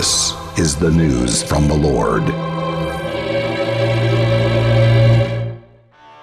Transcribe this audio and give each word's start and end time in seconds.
This 0.00 0.32
is 0.58 0.76
the 0.76 0.90
news 0.90 1.42
from 1.42 1.68
the 1.68 1.74
Lord. 1.74 2.22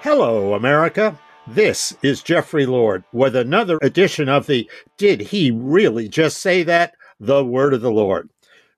Hello, 0.02 0.54
America. 0.54 1.16
This 1.46 1.96
is 2.02 2.20
Jeffrey 2.24 2.66
Lord 2.66 3.04
with 3.12 3.36
another 3.36 3.78
edition 3.80 4.28
of 4.28 4.48
the 4.48 4.68
Did 4.96 5.20
He 5.20 5.52
Really 5.52 6.08
Just 6.08 6.38
Say 6.38 6.64
That? 6.64 6.94
The 7.20 7.44
Word 7.44 7.72
of 7.72 7.80
the 7.80 7.92
Lord. 7.92 8.28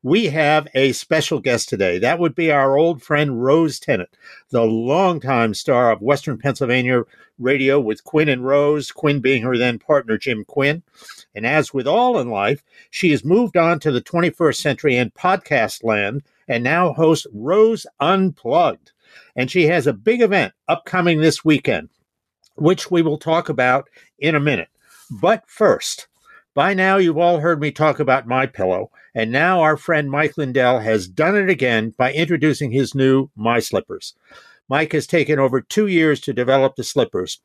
We 0.03 0.27
have 0.27 0.67
a 0.73 0.93
special 0.93 1.41
guest 1.41 1.69
today. 1.69 1.99
That 1.99 2.19
would 2.19 2.35
be 2.35 2.51
our 2.51 2.79
old 2.79 3.03
friend 3.03 3.43
Rose 3.43 3.79
Tennent, 3.79 4.09
the 4.49 4.63
longtime 4.63 5.53
star 5.53 5.93
of 5.93 6.01
Western 6.01 6.39
Pennsylvania 6.39 7.03
radio 7.39 7.79
with 7.79 8.03
Quinn 8.05 8.31
and 8.31 8.43
Rose, 8.43 8.93
Quinn 8.93 9.21
being 9.21 9.43
her 9.43 9.59
then 9.59 9.79
partner 9.79 10.17
Jim 10.17 10.47
Quinn. 10.47 10.83
And 11.35 11.47
as 11.47 11.75
with 11.75 11.87
all 11.87 12.19
in 12.19 12.31
life, 12.31 12.63
she 12.89 13.11
has 13.11 13.27
moved 13.27 13.59
on 13.59 13.79
to 13.81 13.93
the 13.93 14.01
21st 14.01 14.57
century 14.57 14.97
and 14.97 15.13
podcast 15.13 15.85
land 15.85 16.23
and 16.49 16.65
now 16.65 16.95
hosts 16.95 17.27
Rose 17.35 17.87
Unplugged. 18.01 18.93
And 19.37 19.51
she 19.51 19.67
has 19.67 19.87
a 19.87 19.93
big 19.93 20.23
event 20.23 20.55
upcoming 20.67 21.21
this 21.21 21.45
weekend, 21.45 21.91
which 22.55 22.91
we 22.91 23.03
will 23.03 23.19
talk 23.19 23.51
about 23.51 23.91
in 24.19 24.35
a 24.35 24.41
minute. 24.41 24.69
But 25.11 25.45
first, 25.47 26.09
by 26.55 26.75
now 26.75 26.97
you've 26.97 27.19
all 27.19 27.41
heard 27.41 27.61
me 27.61 27.71
talk 27.71 28.01
about 28.01 28.27
my 28.27 28.47
pillow, 28.47 28.91
and 29.15 29.31
now 29.31 29.61
our 29.61 29.77
friend 29.77 30.11
Mike 30.11 30.37
Lindell 30.37 30.81
has 30.81 31.09
done 31.09 31.37
it 31.37 31.49
again 31.49 31.95
by 31.97 32.13
introducing 32.13 32.71
his 32.71 32.95
new 32.95 33.31
My 33.37 33.61
Slippers. 33.61 34.15
Mike 34.69 34.93
has 34.93 35.07
taken 35.07 35.39
over 35.39 35.61
2 35.61 35.87
years 35.87 36.21
to 36.21 36.33
develop 36.33 36.77
the 36.77 36.85
slippers. 36.85 37.41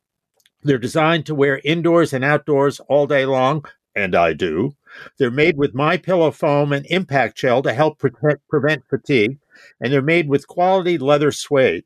They're 0.62 0.78
designed 0.78 1.26
to 1.26 1.34
wear 1.34 1.60
indoors 1.64 2.12
and 2.12 2.24
outdoors 2.24 2.80
all 2.88 3.06
day 3.06 3.26
long, 3.26 3.64
and 3.94 4.14
I 4.14 4.32
do. 4.32 4.72
They're 5.18 5.30
made 5.30 5.56
with 5.56 5.74
my 5.74 5.96
pillow 5.96 6.30
foam 6.30 6.72
and 6.72 6.86
impact 6.86 7.36
gel 7.38 7.62
to 7.62 7.72
help 7.72 7.98
prevent 7.98 8.88
fatigue, 8.88 9.38
and 9.80 9.92
they're 9.92 10.02
made 10.02 10.28
with 10.28 10.48
quality 10.48 10.98
leather 10.98 11.32
suede. 11.32 11.84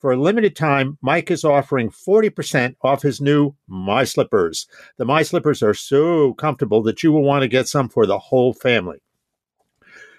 For 0.00 0.12
a 0.12 0.16
limited 0.16 0.54
time, 0.54 0.96
Mike 1.02 1.28
is 1.28 1.44
offering 1.44 1.90
40% 1.90 2.76
off 2.82 3.02
his 3.02 3.20
new 3.20 3.56
My 3.66 4.04
Slippers. 4.04 4.68
The 4.96 5.04
My 5.04 5.22
Slippers 5.22 5.60
are 5.60 5.74
so 5.74 6.34
comfortable 6.34 6.84
that 6.84 7.02
you 7.02 7.10
will 7.10 7.24
want 7.24 7.42
to 7.42 7.48
get 7.48 7.66
some 7.66 7.88
for 7.88 8.06
the 8.06 8.18
whole 8.18 8.52
family. 8.52 8.98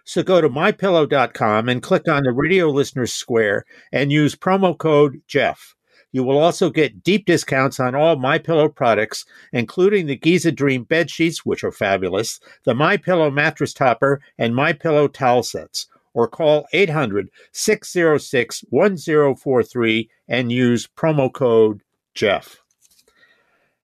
So 0.04 0.22
go 0.22 0.42
to 0.42 0.50
mypillow.com 0.50 1.70
and 1.70 1.82
click 1.82 2.10
on 2.10 2.24
the 2.24 2.34
radio 2.34 2.68
listeners 2.70 3.14
square 3.14 3.64
and 3.94 4.12
use 4.12 4.36
promo 4.36 4.78
code 4.78 5.22
Jeff. 5.28 5.76
You 6.12 6.24
will 6.24 6.40
also 6.40 6.70
get 6.72 7.04
deep 7.04 7.26
discounts 7.26 7.80
on 7.80 7.96
all 7.96 8.16
My 8.16 8.38
Pillow 8.40 8.68
products, 8.68 9.24
including 9.54 10.08
the 10.08 10.16
Giza 10.16 10.52
Dream 10.52 10.84
bed 10.84 11.10
sheets, 11.10 11.46
which 11.46 11.64
are 11.64 11.72
fabulous, 11.72 12.40
the 12.66 12.74
My 12.74 12.98
Pillow 12.98 13.30
mattress 13.30 13.74
topper, 13.74 14.20
and 14.38 14.56
My 14.56 14.74
Pillow 14.74 15.08
towel 15.08 15.44
sets 15.44 15.88
or 16.14 16.28
call 16.28 16.68
800 16.74 17.30
606 17.52 18.64
1043 18.70 20.10
and 20.28 20.52
use 20.52 20.88
promo 20.88 21.32
code 21.32 21.82
Jeff. 22.14 22.62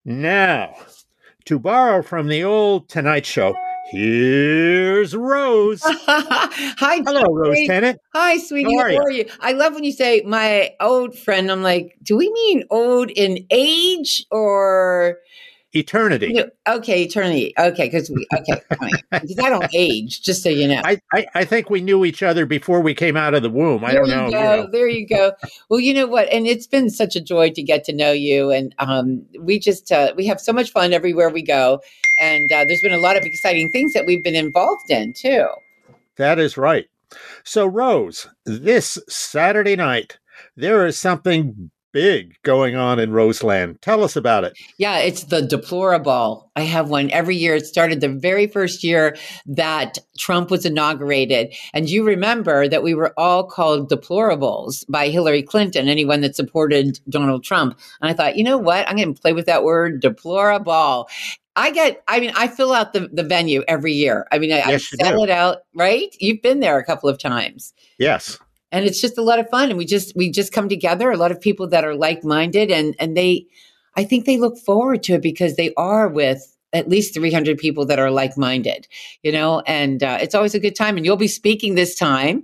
Now, 0.03 0.75
to 1.45 1.59
borrow 1.59 2.01
from 2.03 2.27
the 2.27 2.43
old 2.43 2.89
Tonight 2.89 3.25
Show, 3.25 3.55
here's 3.91 5.15
Rose. 5.15 5.81
Hi, 5.85 7.01
Hello, 7.05 7.23
Rose 7.33 7.57
Tennent. 7.67 7.97
Hi, 8.13 8.37
sweetie. 8.37 8.75
How 8.75 8.83
How 8.83 8.85
are 8.85 9.01
are, 9.01 9.11
you? 9.11 9.25
you? 9.25 9.31
I 9.41 9.53
love 9.53 9.73
when 9.73 9.83
you 9.83 9.91
say 9.91 10.21
my 10.25 10.71
old 10.79 11.17
friend. 11.17 11.51
I'm 11.51 11.63
like, 11.63 11.97
do 12.03 12.17
we 12.17 12.31
mean 12.31 12.63
old 12.69 13.09
in 13.11 13.45
age 13.49 14.25
or 14.31 15.17
Eternity. 15.75 16.41
okay, 16.67 17.03
eternity? 17.03 17.53
Okay, 17.59 17.87
because 17.87 18.09
we 18.09 18.25
okay, 18.33 18.61
because 19.11 19.39
I 19.39 19.49
don't 19.49 19.69
age. 19.73 20.21
Just 20.21 20.41
so 20.41 20.49
you 20.49 20.67
know. 20.67 20.81
I, 20.85 21.01
I, 21.13 21.25
I 21.35 21.45
think 21.45 21.69
we 21.69 21.81
knew 21.81 22.05
each 22.05 22.23
other 22.23 22.45
before 22.45 22.79
we 22.79 22.93
came 22.93 23.17
out 23.17 23.33
of 23.33 23.43
the 23.43 23.49
womb. 23.49 23.83
I 23.83 23.91
there 23.91 24.05
don't 24.05 24.09
you 24.09 24.15
know. 24.15 24.31
go. 24.31 24.37
you 24.55 24.63
know. 24.63 24.71
There 24.71 24.87
you 24.87 25.07
go. 25.07 25.33
Well, 25.69 25.79
you 25.79 25.93
know 25.93 26.07
what? 26.07 26.31
And 26.31 26.47
it's 26.47 26.65
been 26.65 26.89
such 26.89 27.15
a 27.15 27.21
joy 27.21 27.49
to 27.51 27.61
get 27.61 27.83
to 27.85 27.93
know 27.93 28.11
you. 28.13 28.51
And 28.51 28.73
um, 28.79 29.25
we 29.39 29.59
just 29.59 29.91
uh, 29.91 30.13
we 30.15 30.25
have 30.27 30.39
so 30.39 30.53
much 30.53 30.71
fun 30.71 30.93
everywhere 30.93 31.29
we 31.29 31.41
go. 31.41 31.81
And 32.19 32.51
uh, 32.51 32.63
there's 32.65 32.81
been 32.81 32.93
a 32.93 32.97
lot 32.97 33.17
of 33.17 33.23
exciting 33.23 33.69
things 33.71 33.93
that 33.93 34.05
we've 34.05 34.23
been 34.23 34.35
involved 34.35 34.89
in 34.89 35.13
too. 35.13 35.47
That 36.17 36.39
is 36.39 36.57
right. 36.57 36.85
So, 37.43 37.65
Rose, 37.65 38.27
this 38.45 38.97
Saturday 39.07 39.75
night, 39.75 40.17
there 40.55 40.85
is 40.85 40.97
something 40.97 41.71
big 41.95 42.35
going 42.43 42.75
on 42.75 42.99
in 42.99 43.13
Roseland. 43.13 43.81
Tell 43.81 44.03
us 44.03 44.17
about 44.17 44.43
it. 44.43 44.51
Yeah, 44.77 44.97
it's 44.97 45.23
the 45.23 45.39
DeploraBall. 45.39 46.43
I 46.57 46.63
have 46.63 46.89
one 46.89 47.09
every 47.11 47.37
year. 47.37 47.55
It 47.55 47.65
started 47.65 48.01
the 48.01 48.09
very 48.09 48.47
first 48.47 48.83
year 48.83 49.15
that 49.45 49.97
Trump 50.17 50.51
was 50.51 50.65
inaugurated. 50.65 51.53
And 51.73 51.89
you 51.89 52.03
remember 52.05 52.67
that 52.67 52.83
we 52.83 52.93
were 52.95 53.13
all 53.17 53.45
called 53.45 53.89
deplorables 53.89 54.83
by 54.89 55.07
Hillary 55.07 55.41
Clinton, 55.41 55.87
anyone 55.87 56.19
that 56.19 56.35
supported 56.35 56.99
Donald 57.07 57.45
Trump. 57.45 57.79
And 58.01 58.09
I 58.11 58.13
thought, 58.13 58.35
you 58.35 58.43
know 58.43 58.57
what? 58.57 58.85
I'm 58.89 58.97
going 58.97 59.15
to 59.15 59.21
play 59.21 59.31
with 59.31 59.45
that 59.45 59.63
word 59.63 60.01
deplorable. 60.01 61.07
I 61.55 61.71
get, 61.71 62.03
I 62.09 62.19
mean, 62.19 62.33
I 62.35 62.49
fill 62.49 62.73
out 62.73 62.91
the, 62.91 63.07
the 63.13 63.23
venue 63.23 63.63
every 63.69 63.93
year. 63.93 64.27
I 64.33 64.39
mean, 64.39 64.51
I, 64.51 64.57
Yes, 64.57 64.89
I 64.99 65.05
sell 65.05 65.19
do. 65.19 65.23
it 65.23 65.29
out, 65.29 65.59
right? 65.73 66.13
You've 66.19 66.41
been 66.41 66.59
there 66.59 66.77
a 66.77 66.83
couple 66.83 67.07
of 67.07 67.17
times 67.17 67.73
Yes. 67.97 68.37
And 68.75 68.85
it's 68.85 68.99
just 68.99 69.17
a 69.17 69.21
lot 69.21 69.39
of 69.39 69.49
fun. 69.49 69.69
And 69.69 69.77
we 69.77 69.85
just 69.85 70.15
we 70.15 70.29
just 70.29 70.51
come 70.51 70.67
together 70.67 71.09
a 71.09 71.17
lot 71.17 71.31
of 71.31 71.39
people 71.39 71.67
that 71.69 71.85
are 71.85 71.95
like-minded 71.95 72.69
and 72.71 72.93
and 72.99 73.15
they 73.15 73.47
i 73.95 74.03
think 74.03 74.25
they 74.25 74.37
look 74.37 74.57
forward 74.57 75.01
to 75.03 75.13
it 75.13 75.21
because 75.21 75.55
they 75.55 75.73
are 75.77 76.09
with 76.09 76.55
at 76.73 76.89
least 76.89 77.13
300 77.13 77.57
people 77.57 77.85
that 77.85 77.99
are 77.99 78.11
like-minded 78.11 78.85
you 79.23 79.31
know? 79.31 79.61
And 79.65 80.03
uh, 80.03 80.17
it's 80.21 80.35
always 80.35 80.53
a 80.55 80.59
good 80.59 80.75
time. 80.75 80.97
And 80.97 81.05
you'll 81.05 81.15
be 81.15 81.27
speaking 81.29 81.75
this 81.75 81.95
time. 81.95 82.43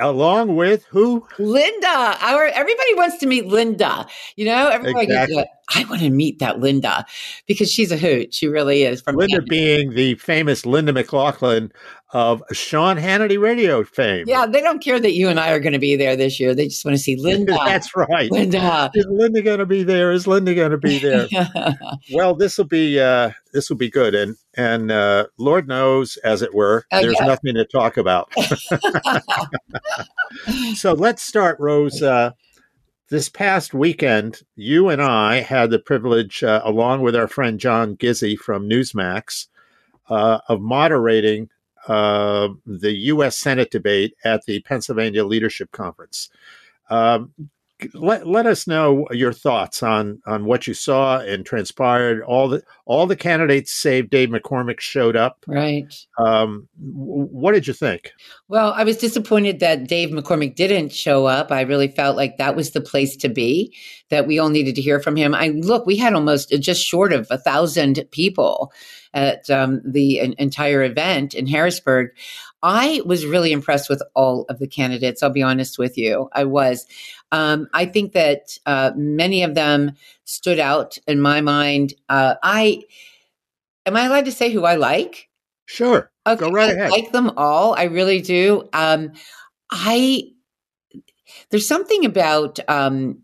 Along 0.00 0.54
with 0.54 0.84
who? 0.84 1.26
linda. 1.40 2.16
Our 2.20 2.46
everybody 2.46 2.94
wants 2.94 3.18
to 3.18 3.26
meet 3.26 3.46
linda. 3.46 4.06
You 4.36 4.44
know 4.44 4.68
everybody 4.68 5.06
Exactly. 5.06 5.34
goes, 5.36 5.44
i 5.74 5.84
want 5.86 6.00
to 6.02 6.10
meet 6.10 6.38
that 6.38 6.60
linda 6.60 7.04
because 7.48 7.70
she's 7.72 7.90
a 7.90 7.96
hoot. 7.96 8.32
She 8.32 8.46
really 8.46 8.84
is 8.84 9.00
from 9.02 9.16
Linda 9.16 9.38
Canada. 9.38 9.50
being 9.50 9.94
the 9.94 10.14
famous 10.14 10.64
Linda 10.64 10.92
McLaughlin 10.92 11.72
of 12.12 12.42
Sean 12.52 12.96
Hannity 12.96 13.38
radio 13.38 13.84
fame. 13.84 14.24
yeah 14.26 14.46
they 14.46 14.62
don't 14.62 14.82
care 14.82 14.98
that 14.98 15.12
you 15.12 15.28
and 15.28 15.38
i 15.38 15.50
are 15.50 15.60
going 15.60 15.74
to 15.74 15.78
be 15.78 15.94
there 15.94 16.16
this 16.16 16.40
year 16.40 16.54
they 16.54 16.66
just 16.68 16.82
want 16.84 16.96
to 16.96 17.02
see 17.02 17.16
linda 17.20 17.52
That's 17.66 17.94
right. 17.94 18.30
linda 18.30 18.90
Is 18.94 19.06
Linda 19.10 19.42
going 19.42 19.58
to 19.58 19.66
be 19.66 19.82
there? 19.82 20.10
Is 20.12 20.26
Linda 20.26 20.54
going 20.54 20.70
to 20.70 20.78
be 20.78 20.98
there? 20.98 21.28
well, 22.12 22.34
this 22.34 22.56
will 22.56 22.64
be 22.66 22.98
uh, 22.98 23.30
this 23.52 23.68
will 23.68 23.76
be 23.76 23.90
good, 23.90 24.14
and 24.14 24.36
and 24.56 24.90
uh, 24.90 25.26
Lord 25.38 25.68
knows, 25.68 26.16
as 26.18 26.42
it 26.42 26.54
were, 26.54 26.84
Oh, 26.92 27.00
there's 27.02 27.16
yeah. 27.20 27.26
nothing 27.26 27.54
to 27.54 27.64
talk 27.64 27.96
about. 27.96 28.32
so 30.74 30.92
let's 30.92 31.22
start, 31.22 31.58
Rose. 31.60 32.02
Uh, 32.02 32.32
this 33.10 33.28
past 33.28 33.72
weekend, 33.72 34.42
you 34.56 34.88
and 34.88 35.00
I 35.02 35.40
had 35.40 35.70
the 35.70 35.78
privilege, 35.78 36.42
uh, 36.42 36.60
along 36.64 37.02
with 37.02 37.16
our 37.16 37.28
friend 37.28 37.58
John 37.58 37.96
Gizzi 37.96 38.36
from 38.36 38.68
Newsmax, 38.68 39.46
uh, 40.08 40.40
of 40.48 40.60
moderating 40.60 41.48
uh, 41.88 42.48
the 42.66 42.92
U.S. 42.92 43.38
Senate 43.38 43.70
debate 43.70 44.14
at 44.24 44.44
the 44.44 44.60
Pennsylvania 44.60 45.24
Leadership 45.24 45.72
Conference. 45.72 46.28
Um, 46.90 47.32
let, 47.94 48.26
let 48.26 48.46
us 48.46 48.66
know 48.66 49.06
your 49.12 49.32
thoughts 49.32 49.82
on 49.82 50.20
on 50.26 50.44
what 50.46 50.66
you 50.66 50.74
saw 50.74 51.20
and 51.20 51.46
transpired. 51.46 52.22
All 52.22 52.48
the 52.48 52.62
all 52.86 53.06
the 53.06 53.16
candidates, 53.16 53.72
save 53.72 54.10
Dave 54.10 54.30
McCormick, 54.30 54.80
showed 54.80 55.16
up. 55.16 55.44
right 55.46 55.94
Um, 56.18 56.68
what 56.78 57.52
did 57.52 57.66
you 57.66 57.72
think? 57.72 58.10
Well, 58.48 58.72
I 58.72 58.82
was 58.82 58.96
disappointed 58.96 59.60
that 59.60 59.86
Dave 59.86 60.10
McCormick 60.10 60.56
didn't 60.56 60.92
show 60.92 61.26
up. 61.26 61.52
I 61.52 61.60
really 61.60 61.88
felt 61.88 62.16
like 62.16 62.36
that 62.38 62.56
was 62.56 62.72
the 62.72 62.80
place 62.80 63.16
to 63.18 63.28
be, 63.28 63.74
that 64.10 64.26
we 64.26 64.38
all 64.38 64.48
needed 64.48 64.74
to 64.74 64.82
hear 64.82 65.00
from 65.00 65.14
him. 65.14 65.34
I 65.34 65.48
look, 65.48 65.86
we 65.86 65.96
had 65.96 66.14
almost 66.14 66.50
just 66.60 66.84
short 66.84 67.12
of 67.12 67.28
a 67.30 67.38
thousand 67.38 68.04
people 68.10 68.72
at 69.14 69.48
um, 69.50 69.80
the 69.84 70.20
en- 70.20 70.34
entire 70.38 70.82
event 70.82 71.34
in 71.34 71.46
Harrisburg. 71.46 72.10
I 72.62 73.02
was 73.04 73.24
really 73.24 73.52
impressed 73.52 73.88
with 73.88 74.02
all 74.14 74.44
of 74.48 74.58
the 74.58 74.66
candidates. 74.66 75.22
I'll 75.22 75.30
be 75.30 75.42
honest 75.42 75.78
with 75.78 75.96
you. 75.96 76.28
I 76.32 76.44
was. 76.44 76.86
Um, 77.30 77.68
I 77.72 77.86
think 77.86 78.12
that 78.14 78.58
uh, 78.66 78.92
many 78.96 79.42
of 79.42 79.54
them 79.54 79.92
stood 80.24 80.58
out 80.58 80.98
in 81.06 81.20
my 81.20 81.40
mind. 81.40 81.94
Uh, 82.08 82.34
I 82.42 82.82
am 83.86 83.96
I 83.96 84.06
allowed 84.06 84.24
to 84.24 84.32
say 84.32 84.50
who 84.50 84.64
I 84.64 84.74
like? 84.76 85.28
Sure, 85.66 86.10
Okay, 86.26 86.40
Go 86.46 86.50
right 86.50 86.70
I 86.70 86.72
ahead. 86.72 86.90
like 86.90 87.12
them 87.12 87.30
all. 87.36 87.74
I 87.74 87.84
really 87.84 88.22
do. 88.22 88.68
Um, 88.72 89.12
I 89.70 90.30
there's 91.50 91.68
something 91.68 92.04
about 92.06 92.58
um, 92.68 93.22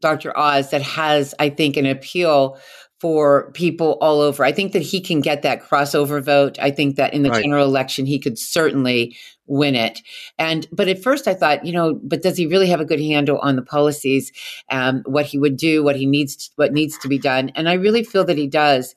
Dr. 0.00 0.36
Oz 0.36 0.70
that 0.70 0.82
has, 0.82 1.34
I 1.38 1.48
think, 1.50 1.76
an 1.76 1.86
appeal 1.86 2.58
for 3.00 3.50
people 3.52 3.96
all 4.00 4.20
over. 4.20 4.44
I 4.44 4.52
think 4.52 4.72
that 4.72 4.82
he 4.82 5.00
can 5.00 5.20
get 5.20 5.42
that 5.42 5.62
crossover 5.62 6.22
vote. 6.22 6.58
I 6.60 6.70
think 6.70 6.96
that 6.96 7.14
in 7.14 7.22
the 7.22 7.30
Right. 7.30 7.42
general 7.42 7.64
election, 7.64 8.06
he 8.06 8.18
could 8.18 8.38
certainly 8.38 9.16
win 9.46 9.74
it. 9.76 10.02
And 10.38 10.66
but 10.72 10.88
at 10.88 11.02
first, 11.02 11.28
I 11.28 11.34
thought, 11.34 11.64
you 11.64 11.72
know, 11.72 11.94
but 12.02 12.22
does 12.22 12.36
he 12.36 12.46
really 12.46 12.68
have 12.68 12.80
a 12.80 12.84
good 12.84 13.00
handle 13.00 13.38
on 13.38 13.56
the 13.56 13.62
policies, 13.62 14.32
um, 14.70 15.02
what 15.06 15.26
he 15.26 15.38
would 15.38 15.56
do, 15.56 15.82
what 15.82 15.96
he 15.96 16.06
needs, 16.06 16.50
what 16.56 16.72
needs 16.72 16.98
to 16.98 17.08
be 17.08 17.18
done? 17.18 17.50
And 17.54 17.68
I 17.68 17.74
really 17.74 18.02
feel 18.02 18.24
that 18.24 18.36
he 18.36 18.46
does. 18.48 18.94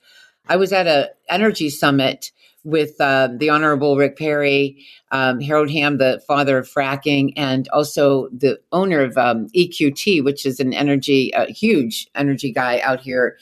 I 0.47 0.55
was 0.55 0.73
at 0.73 0.87
a 0.87 1.11
energy 1.29 1.69
summit 1.69 2.31
with 2.63 2.99
uh, 2.99 3.29
the 3.37 3.49
Honorable 3.49 3.97
Rick 3.97 4.17
Perry, 4.17 4.85
um, 5.11 5.39
Harold 5.39 5.71
Hamm, 5.71 5.97
the 5.97 6.21
father 6.27 6.57
of 6.59 6.69
fracking, 6.69 7.33
and 7.35 7.67
also 7.69 8.29
the 8.29 8.59
owner 8.71 9.01
of 9.01 9.17
um, 9.17 9.47
EQT, 9.55 10.23
which 10.23 10.45
is 10.45 10.59
an 10.59 10.73
energy, 10.73 11.31
a 11.35 11.51
huge 11.51 12.07
energy 12.13 12.51
guy 12.51 12.79
out 12.81 12.99
here 12.99 13.37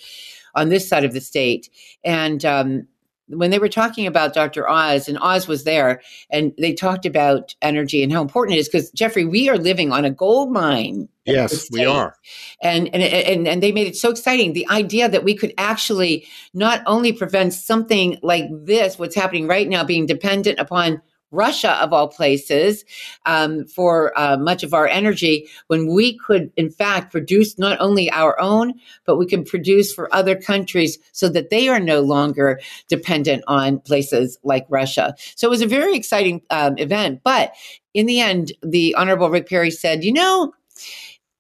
on 0.55 0.69
this 0.69 0.87
side 0.87 1.03
of 1.03 1.13
the 1.13 1.21
state. 1.21 1.69
And 2.03 2.43
um, 2.45 2.87
when 3.29 3.51
they 3.51 3.59
were 3.59 3.69
talking 3.69 4.07
about 4.07 4.33
Dr. 4.33 4.69
Oz, 4.69 5.07
and 5.07 5.17
Oz 5.19 5.47
was 5.47 5.63
there, 5.63 6.01
and 6.29 6.53
they 6.57 6.73
talked 6.73 7.05
about 7.05 7.55
energy 7.61 8.03
and 8.03 8.11
how 8.11 8.21
important 8.21 8.57
it 8.57 8.59
is 8.59 8.67
because 8.67 8.89
Jeffrey, 8.91 9.25
we 9.25 9.49
are 9.49 9.57
living 9.57 9.91
on 9.91 10.05
a 10.05 10.11
gold 10.11 10.51
mine. 10.51 11.07
Yes, 11.25 11.69
we 11.71 11.85
are, 11.85 12.15
and, 12.63 12.87
and 12.87 13.03
and 13.03 13.47
and 13.47 13.61
they 13.61 13.71
made 13.71 13.85
it 13.85 13.95
so 13.95 14.09
exciting. 14.09 14.53
The 14.53 14.67
idea 14.69 15.07
that 15.07 15.23
we 15.23 15.35
could 15.35 15.53
actually 15.59 16.27
not 16.55 16.81
only 16.87 17.13
prevent 17.13 17.53
something 17.53 18.17
like 18.23 18.45
this, 18.51 18.97
what's 18.97 19.15
happening 19.15 19.47
right 19.47 19.69
now, 19.69 19.83
being 19.83 20.07
dependent 20.07 20.59
upon 20.59 21.03
Russia, 21.31 21.71
of 21.81 21.93
all 21.93 22.07
places, 22.07 22.83
um, 23.25 23.65
for 23.65 24.17
uh, 24.19 24.37
much 24.37 24.63
of 24.63 24.73
our 24.73 24.87
energy, 24.87 25.47
when 25.67 25.87
we 25.87 26.17
could, 26.17 26.51
in 26.57 26.69
fact, 26.69 27.11
produce 27.11 27.57
not 27.57 27.79
only 27.79 28.11
our 28.11 28.39
own, 28.39 28.73
but 29.05 29.17
we 29.17 29.25
can 29.25 29.43
produce 29.43 29.93
for 29.93 30.13
other 30.13 30.35
countries 30.35 30.97
so 31.11 31.29
that 31.29 31.49
they 31.49 31.67
are 31.67 31.79
no 31.79 32.01
longer 32.01 32.59
dependent 32.87 33.43
on 33.47 33.79
places 33.79 34.37
like 34.43 34.65
Russia. 34.69 35.15
So 35.35 35.47
it 35.47 35.51
was 35.51 35.61
a 35.61 35.67
very 35.67 35.95
exciting 35.95 36.41
um, 36.49 36.77
event. 36.77 37.21
But 37.23 37.53
in 37.93 38.05
the 38.05 38.19
end, 38.19 38.53
the 38.61 38.95
Honorable 38.95 39.29
Rick 39.29 39.49
Perry 39.49 39.71
said, 39.71 40.03
you 40.03 40.13
know, 40.13 40.53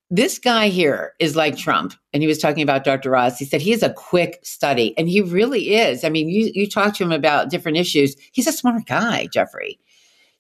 this 0.09 0.39
guy 0.39 0.69
here 0.69 1.13
is 1.19 1.35
like 1.35 1.57
Trump. 1.57 1.93
And 2.13 2.23
he 2.23 2.27
was 2.27 2.39
talking 2.39 2.63
about 2.63 2.83
Dr. 2.83 3.15
Oz. 3.15 3.37
He 3.37 3.45
said 3.45 3.61
he 3.61 3.71
is 3.71 3.83
a 3.83 3.93
quick 3.93 4.39
study, 4.43 4.97
and 4.97 5.07
he 5.07 5.21
really 5.21 5.75
is. 5.75 6.03
I 6.03 6.09
mean, 6.09 6.29
you, 6.29 6.51
you 6.53 6.67
talk 6.67 6.95
to 6.95 7.03
him 7.03 7.11
about 7.11 7.49
different 7.49 7.77
issues. 7.77 8.15
He's 8.31 8.47
a 8.47 8.51
smart 8.51 8.85
guy, 8.87 9.27
Jeffrey. 9.31 9.79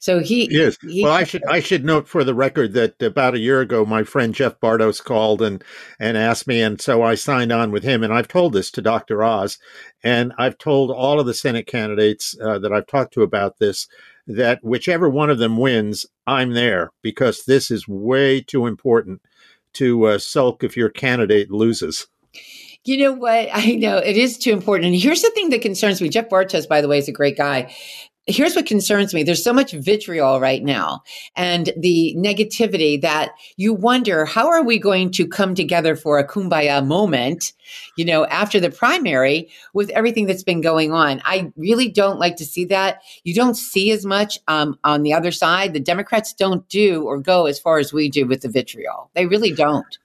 So 0.01 0.19
he 0.19 0.45
is. 0.45 0.77
He, 0.81 1.03
well, 1.03 1.11
I 1.11 1.25
should 1.25 1.43
I 1.45 1.59
should 1.59 1.83
note 1.83 2.07
for 2.07 2.23
the 2.23 2.33
record 2.33 2.71
that 2.71 3.01
about 3.01 3.35
a 3.35 3.39
year 3.39 3.59
ago, 3.59 3.85
my 3.85 4.03
friend 4.03 4.33
Jeff 4.33 4.57
Bartos 4.61 5.03
called 5.03 5.41
and 5.41 5.61
and 5.99 6.15
asked 6.15 6.47
me, 6.47 6.61
and 6.61 6.79
so 6.79 7.03
I 7.03 7.15
signed 7.15 7.51
on 7.51 7.71
with 7.71 7.83
him. 7.83 8.01
And 8.01 8.13
I've 8.13 8.29
told 8.29 8.53
this 8.53 8.71
to 8.71 8.81
Dr. 8.81 9.21
Oz, 9.21 9.57
and 10.01 10.31
I've 10.37 10.57
told 10.57 10.89
all 10.89 11.19
of 11.19 11.25
the 11.25 11.33
Senate 11.33 11.67
candidates 11.67 12.33
uh, 12.41 12.59
that 12.59 12.71
I've 12.71 12.87
talked 12.87 13.13
to 13.15 13.23
about 13.23 13.59
this 13.59 13.89
that 14.25 14.63
whichever 14.63 15.09
one 15.09 15.29
of 15.29 15.39
them 15.39 15.57
wins, 15.57 16.05
I'm 16.25 16.53
there 16.53 16.91
because 17.01 17.43
this 17.43 17.69
is 17.69 17.87
way 17.87 18.41
too 18.41 18.67
important 18.67 19.21
to 19.73 20.05
uh, 20.05 20.17
sulk 20.17 20.63
if 20.63 20.75
your 20.75 20.89
candidate 20.89 21.51
loses. 21.51 22.07
You 22.85 22.97
know 22.97 23.13
what? 23.13 23.49
I 23.53 23.75
know 23.75 23.97
it 23.97 24.17
is 24.17 24.37
too 24.37 24.51
important. 24.51 24.87
And 24.87 24.95
here's 24.95 25.21
the 25.21 25.31
thing 25.31 25.49
that 25.49 25.61
concerns 25.61 26.01
me. 26.01 26.09
Jeff 26.09 26.29
Bartos, 26.29 26.67
by 26.67 26.81
the 26.81 26.87
way, 26.87 26.97
is 26.97 27.07
a 27.07 27.13
great 27.13 27.37
guy 27.37 27.73
here's 28.29 28.55
what 28.55 28.65
concerns 28.65 29.13
me. 29.13 29.23
There's 29.23 29.43
so 29.43 29.53
much 29.53 29.71
vitriol 29.71 30.39
right 30.39 30.63
now 30.63 31.03
and 31.35 31.73
the 31.77 32.15
negativity 32.17 33.01
that 33.01 33.31
you 33.57 33.73
wonder 33.73 34.25
how 34.25 34.47
are 34.47 34.63
we 34.63 34.77
going 34.77 35.11
to 35.11 35.27
come 35.27 35.55
together 35.55 35.95
for 35.95 36.19
a 36.19 36.27
kumbaya 36.27 36.85
moment 36.85 37.53
you 37.97 38.05
know 38.05 38.25
after 38.27 38.59
the 38.59 38.71
primary 38.71 39.49
with 39.73 39.89
everything 39.91 40.27
that's 40.27 40.43
been 40.43 40.61
going 40.61 40.91
on? 40.91 41.21
I 41.25 41.51
really 41.57 41.89
don't 41.89 42.19
like 42.19 42.35
to 42.37 42.45
see 42.45 42.65
that. 42.65 43.01
You 43.23 43.33
don't 43.33 43.55
see 43.55 43.91
as 43.91 44.05
much 44.05 44.37
um, 44.47 44.77
on 44.83 45.03
the 45.03 45.13
other 45.13 45.31
side. 45.31 45.73
The 45.73 45.79
democrats 45.79 46.33
don't 46.33 46.67
do 46.69 47.03
or 47.03 47.19
go 47.19 47.47
as 47.47 47.59
far 47.59 47.79
as 47.79 47.91
we 47.91 48.09
do 48.09 48.27
with 48.27 48.41
the 48.41 48.49
vitriol. 48.49 49.09
They 49.15 49.25
really 49.25 49.51
don't 49.51 49.97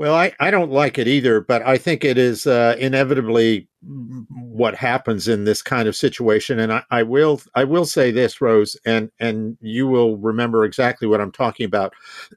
well, 0.00 0.14
I, 0.14 0.32
I 0.40 0.50
don't 0.50 0.72
like 0.72 0.96
it 0.96 1.06
either, 1.06 1.42
but 1.42 1.60
I 1.60 1.76
think 1.76 2.06
it 2.06 2.16
is 2.16 2.46
uh, 2.46 2.74
inevitably 2.78 3.68
what 3.82 4.74
happens 4.74 5.28
in 5.28 5.44
this 5.44 5.60
kind 5.60 5.86
of 5.86 5.94
situation. 5.94 6.58
And 6.58 6.72
I, 6.72 6.82
I, 6.90 7.02
will 7.02 7.42
I 7.54 7.64
will 7.64 7.84
say 7.84 8.10
this, 8.10 8.40
Rose, 8.40 8.78
and 8.86 9.10
and 9.20 9.58
you 9.60 9.86
will 9.86 10.16
remember 10.16 10.64
exactly 10.64 11.06
what 11.06 11.20
I'm 11.20 11.30
talking 11.30 11.66
about. 11.66 11.92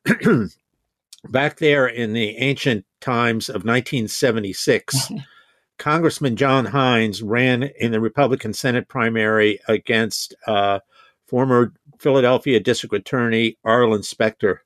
Back 1.30 1.60
there 1.60 1.88
in 1.88 2.12
the 2.12 2.36
ancient 2.36 2.84
times 3.00 3.48
of 3.48 3.64
1976, 3.64 5.14
Congressman 5.78 6.36
John 6.36 6.66
Heinz 6.66 7.24
ran 7.24 7.64
in 7.64 7.94
the 7.94 8.02
Republican 8.02 8.52
Senate 8.52 8.90
primary 8.90 9.62
against 9.70 10.36
uh, 10.48 10.80
former 11.28 11.72
Philadelphia 11.98 12.60
District 12.60 12.94
Attorney 12.94 13.58
Arlen 13.64 14.04
Specter. 14.04 14.64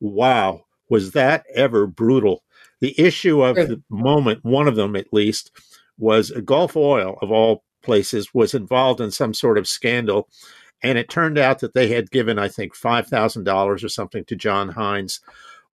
Wow 0.00 0.64
was 0.90 1.12
that 1.12 1.46
ever 1.54 1.86
brutal? 1.86 2.42
The 2.80 2.94
issue 2.98 3.42
of 3.42 3.56
the 3.56 3.82
moment, 3.88 4.44
one 4.44 4.68
of 4.68 4.76
them 4.76 4.96
at 4.96 5.12
least, 5.12 5.50
was 5.96 6.30
Gulf 6.44 6.76
Oil, 6.76 7.18
of 7.22 7.30
all 7.30 7.62
places, 7.82 8.34
was 8.34 8.54
involved 8.54 9.00
in 9.00 9.10
some 9.10 9.32
sort 9.32 9.56
of 9.56 9.68
scandal. 9.68 10.28
And 10.82 10.98
it 10.98 11.10
turned 11.10 11.38
out 11.38 11.60
that 11.60 11.74
they 11.74 11.88
had 11.88 12.10
given, 12.10 12.38
I 12.38 12.48
think, 12.48 12.74
$5,000 12.74 13.84
or 13.84 13.88
something 13.88 14.24
to 14.24 14.36
John 14.36 14.70
Heinz. 14.70 15.20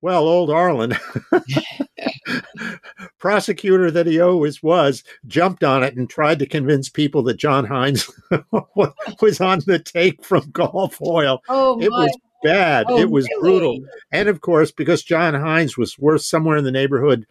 Well, 0.02 0.26
old 0.28 0.50
Arlen, 0.50 0.94
prosecutor 3.18 3.90
that 3.90 4.06
he 4.06 4.20
always 4.20 4.62
was, 4.62 5.02
jumped 5.26 5.64
on 5.64 5.82
it 5.82 5.96
and 5.96 6.10
tried 6.10 6.38
to 6.40 6.46
convince 6.46 6.88
people 6.88 7.22
that 7.24 7.38
John 7.38 7.64
Heinz 7.64 8.10
was 9.20 9.40
on 9.40 9.60
the 9.66 9.78
take 9.78 10.24
from 10.24 10.50
Gulf 10.50 11.00
Oil. 11.00 11.40
Oh, 11.48 11.80
it 11.80 11.90
was 11.90 12.14
bad. 12.42 12.86
Oh, 12.88 12.98
it 12.98 13.10
was 13.10 13.26
really? 13.26 13.40
brutal. 13.40 13.78
And 14.12 14.28
of 14.28 14.40
course, 14.40 14.70
because 14.70 15.02
John 15.02 15.34
Heinz 15.34 15.76
was 15.76 15.98
worth 15.98 16.22
somewhere 16.22 16.56
in 16.56 16.64
the 16.64 16.72
neighborhood 16.72 17.26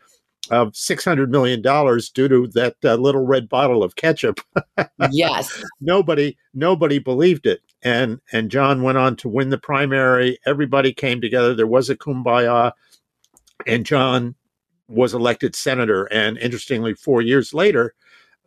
of 0.51 0.73
$600 0.73 1.29
million 1.29 1.61
due 1.61 2.27
to 2.27 2.47
that 2.53 2.75
uh, 2.83 2.95
little 2.95 3.25
red 3.25 3.49
bottle 3.49 3.83
of 3.83 3.95
ketchup. 3.95 4.39
yes. 5.11 5.63
Nobody, 5.81 6.37
nobody 6.53 6.99
believed 6.99 7.47
it. 7.47 7.61
And, 7.81 8.19
and 8.31 8.51
John 8.51 8.83
went 8.83 8.97
on 8.97 9.15
to 9.17 9.29
win 9.29 9.49
the 9.49 9.57
primary. 9.57 10.37
Everybody 10.45 10.93
came 10.93 11.21
together. 11.21 11.53
There 11.53 11.67
was 11.67 11.89
a 11.89 11.95
kumbaya 11.95 12.73
and 13.65 13.85
John 13.85 14.35
was 14.87 15.13
elected 15.13 15.55
senator. 15.55 16.05
And 16.05 16.37
interestingly, 16.37 16.93
four 16.93 17.21
years 17.21 17.53
later, 17.53 17.93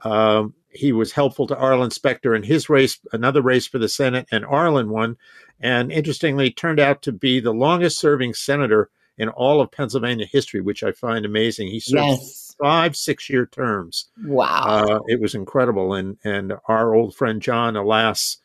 um, 0.03 0.55
he 0.71 0.93
was 0.93 1.13
helpful 1.13 1.47
to 1.47 1.57
Arlen 1.57 1.91
Specter 1.91 2.35
in 2.35 2.43
his 2.43 2.69
race, 2.69 3.01
another 3.13 3.43
race 3.43 3.67
for 3.67 3.79
the 3.79 3.89
Senate, 3.89 4.27
and 4.31 4.45
Arlen 4.45 4.91
won. 4.91 5.17
And 5.61 5.91
interestingly, 5.91 6.51
turned 6.51 6.81
out 6.81 7.03
to 7.03 7.13
be 7.13 7.41
the 7.41 7.53
longest 7.53 7.99
serving 7.99 8.35
senator 8.35 8.91
in 9.19 9.29
all 9.29 9.61
of 9.61 9.73
Pennsylvania 9.73 10.27
history, 10.27 10.61
which 10.61 10.83
I 10.85 10.93
find 10.93 11.27
amazing. 11.27 11.69
He 11.69 11.81
served 11.81 12.21
yes. 12.21 12.55
five 12.61 12.97
six 12.97 13.29
year 13.29 13.47
terms. 13.47 14.07
Wow. 14.25 14.63
Uh, 14.65 15.01
it 15.09 15.21
was 15.21 15.35
incredible. 15.35 15.95
And, 15.95 16.17
and 16.25 16.55
our 16.69 16.95
old 16.95 17.15
friend 17.15 17.43
John, 17.43 17.77
alas, 17.77 18.39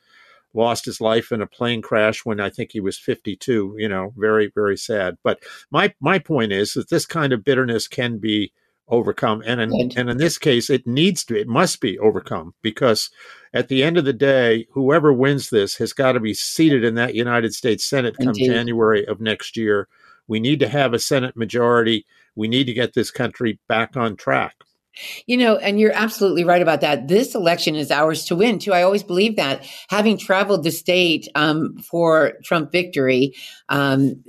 lost 0.54 0.86
his 0.86 1.02
life 1.02 1.32
in 1.32 1.42
a 1.42 1.48
plane 1.48 1.82
crash 1.82 2.26
when 2.26 2.40
I 2.40 2.50
think 2.50 2.72
he 2.72 2.80
was 2.80 2.98
52, 2.98 3.76
you 3.78 3.90
know, 3.90 4.14
very, 4.18 4.52
very 4.54 4.78
sad. 4.78 5.18
But 5.24 5.40
my, 5.72 5.94
my 6.00 6.20
point 6.20 6.52
is 6.52 6.74
that 6.74 6.90
this 6.90 7.06
kind 7.06 7.34
of 7.34 7.44
bitterness 7.44 7.88
can 7.88 8.18
be 8.18 8.52
overcome 8.90 9.42
and 9.46 9.62
in, 9.62 9.92
and 9.96 10.10
in 10.10 10.18
this 10.18 10.38
case 10.38 10.70
it 10.70 10.86
needs 10.86 11.24
to 11.24 11.40
it 11.40 11.48
must 11.48 11.80
be 11.80 11.98
overcome 12.00 12.54
because 12.62 13.10
at 13.54 13.70
the 13.70 13.82
end 13.82 13.98
of 13.98 14.04
the 14.04 14.14
day 14.14 14.68
whoever 14.72 15.14
wins 15.14 15.50
this 15.50 15.76
has 15.76 15.94
got 15.94 16.12
to 16.12 16.20
be 16.20 16.34
seated 16.34 16.84
in 16.84 16.96
that 16.96 17.16
united 17.16 17.54
states 17.54 17.86
senate 17.86 18.16
come 18.18 18.30
Indeed. 18.30 18.48
january 18.48 19.06
of 19.08 19.22
next 19.22 19.56
year 19.56 19.88
we 20.28 20.40
need 20.40 20.60
to 20.60 20.68
have 20.68 20.94
a 20.94 21.00
senate 21.00 21.38
majority 21.38 22.06
we 22.36 22.50
need 22.50 22.66
to 22.66 22.74
get 22.74 22.94
this 22.94 23.10
country 23.10 23.58
back 23.70 23.96
on 23.96 24.18
track 24.18 24.56
you 25.26 25.38
know, 25.38 25.58
and 25.58 25.80
you're 25.80 25.94
absolutely 25.94 26.44
right 26.44 26.62
about 26.62 26.82
that. 26.82 27.08
This 27.08 27.34
election 27.34 27.76
is 27.76 27.90
ours 27.90 28.26
to 28.26 28.36
win, 28.36 28.60
too. 28.60 28.74
I 28.74 28.84
always 28.84 29.04
believe 29.04 29.38
that. 29.38 29.66
Having 29.90 30.20
traveled 30.20 30.64
the 30.64 30.72
state 30.72 31.28
um, 31.34 31.78
for 31.78 32.34
Trump 32.44 32.72
victory, 32.72 33.34
um, 33.70 34.24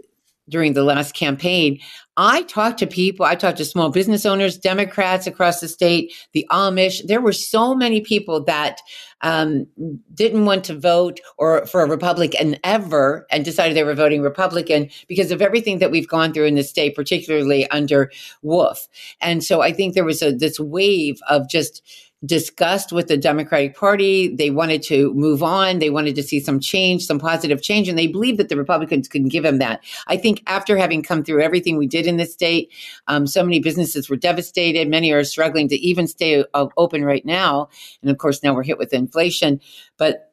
during 0.49 0.75
the 0.75 0.85
last 0.85 1.15
campaign, 1.15 1.79
I 2.17 2.43
talked 2.43 2.79
to 2.79 2.87
people, 2.87 3.27
I 3.27 3.35
talked 3.35 3.59
to 3.59 3.65
small 3.65 3.91
business 3.91 4.25
owners, 4.25 4.57
Democrats 4.57 5.27
across 5.27 5.61
the 5.61 5.69
state, 5.69 6.13
the 6.33 6.47
Amish. 6.51 7.05
There 7.07 7.21
were 7.21 7.33
so 7.33 7.75
many 7.75 8.01
people 8.01 8.45
that 8.45 8.81
um, 9.23 9.67
didn't 10.13 10.45
want 10.45 10.65
to 10.65 10.79
vote 10.79 11.19
or 11.39 11.67
for 11.67 11.83
a 11.83 11.89
Republican 11.89 12.57
ever 12.63 13.27
and 13.31 13.45
decided 13.45 13.77
they 13.77 13.83
were 13.83 13.95
voting 13.95 14.23
Republican 14.23 14.91
because 15.09 15.31
of 15.33 15.43
everything 15.43 15.79
that 15.79 15.91
we've 15.91 16.09
gone 16.09 16.33
through 16.33 16.45
in 16.45 16.55
the 16.55 16.63
state, 16.63 16.95
particularly 16.95 17.69
under 17.71 18.13
Wolf. 18.43 18.87
And 19.21 19.43
so 19.43 19.61
I 19.61 19.73
think 19.73 19.95
there 19.95 20.05
was 20.05 20.23
a, 20.23 20.31
this 20.31 20.61
wave 20.61 21.19
of 21.29 21.49
just 21.49 21.83
discussed 22.25 22.93
with 22.93 23.09
the 23.09 23.17
Democratic 23.17 23.77
Party. 23.77 24.35
They 24.35 24.51
wanted 24.51 24.83
to 24.85 25.13
move 25.15 25.43
on. 25.43 25.79
They 25.79 25.91
wanted 25.91 26.15
to 26.17 26.23
see 26.23 26.41
some 26.41 26.61
change, 26.61 27.05
some 27.05 27.19
positive 27.19 27.63
change, 27.63 27.89
and 27.89 27.99
they 27.99 28.07
believed 28.07 28.39
that 28.39 28.49
the 28.49 28.57
Republicans 28.57 29.09
could 29.09 29.29
give 29.29 29.43
them 29.43 29.59
that. 29.59 29.83
I 30.07 30.17
think 30.17 30.43
after 30.47 30.77
having 30.77 31.03
come 31.03 31.25
through 31.25 31.43
everything 31.43 31.77
we 31.77 31.87
did 31.87 32.07
in 32.07 32.17
this 32.17 32.33
state, 32.33 32.73
um, 33.09 33.27
so 33.27 33.43
many 33.43 33.61
businesses 33.61 34.09
were 34.09 34.17
devastated. 34.17 34.89
Many 34.89 35.13
are 35.13 35.25
struggling 35.25 35.69
to 35.69 35.77
even 35.77 36.07
stay 36.07 36.45
uh, 36.55 36.67
open 36.77 37.05
right 37.05 37.25
now. 37.25 37.69
And 38.03 38.11
of 38.11 38.19
course, 38.19 38.43
now 38.43 38.55
we're 38.55 38.63
hit 38.63 38.79
with 38.79 38.93
inflation. 38.93 39.61
But 39.97 40.31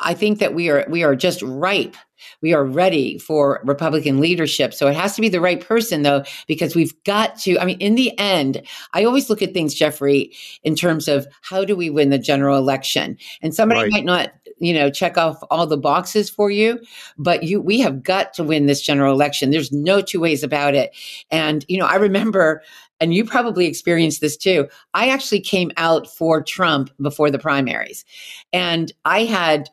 I 0.00 0.14
think 0.14 0.38
that 0.38 0.54
we 0.54 0.70
are 0.70 0.86
we 0.88 1.02
are 1.02 1.16
just 1.16 1.42
ripe. 1.42 1.96
We 2.40 2.54
are 2.54 2.64
ready 2.64 3.18
for 3.18 3.60
Republican 3.64 4.20
leadership. 4.20 4.74
So 4.74 4.86
it 4.86 4.94
has 4.94 5.14
to 5.16 5.20
be 5.20 5.28
the 5.28 5.40
right 5.40 5.60
person 5.60 6.02
though, 6.02 6.24
because 6.46 6.74
we've 6.74 6.94
got 7.04 7.36
to, 7.40 7.58
I 7.58 7.64
mean, 7.64 7.78
in 7.78 7.96
the 7.96 8.16
end, 8.18 8.62
I 8.92 9.04
always 9.04 9.28
look 9.28 9.42
at 9.42 9.52
things, 9.52 9.74
Jeffrey, 9.74 10.32
in 10.62 10.76
terms 10.76 11.08
of 11.08 11.26
how 11.42 11.64
do 11.64 11.74
we 11.74 11.90
win 11.90 12.10
the 12.10 12.18
general 12.18 12.58
election? 12.58 13.18
And 13.42 13.54
somebody 13.54 13.82
right. 13.82 13.90
might 13.90 14.04
not, 14.04 14.32
you 14.58 14.72
know, 14.72 14.88
check 14.88 15.18
off 15.18 15.42
all 15.50 15.66
the 15.66 15.76
boxes 15.76 16.30
for 16.30 16.48
you, 16.50 16.80
but 17.18 17.42
you 17.42 17.60
we 17.60 17.80
have 17.80 18.02
got 18.02 18.34
to 18.34 18.44
win 18.44 18.66
this 18.66 18.80
general 18.80 19.12
election. 19.12 19.50
There's 19.50 19.72
no 19.72 20.00
two 20.00 20.20
ways 20.20 20.44
about 20.44 20.74
it. 20.74 20.94
And, 21.30 21.64
you 21.68 21.78
know, 21.78 21.86
I 21.86 21.96
remember 21.96 22.62
and 23.00 23.12
you 23.12 23.24
probably 23.24 23.66
experienced 23.66 24.20
this 24.20 24.36
too. 24.36 24.68
I 24.94 25.08
actually 25.08 25.40
came 25.40 25.72
out 25.76 26.06
for 26.06 26.40
Trump 26.40 26.88
before 27.02 27.32
the 27.32 27.38
primaries. 27.38 28.04
And 28.52 28.92
I 29.04 29.24
had 29.24 29.68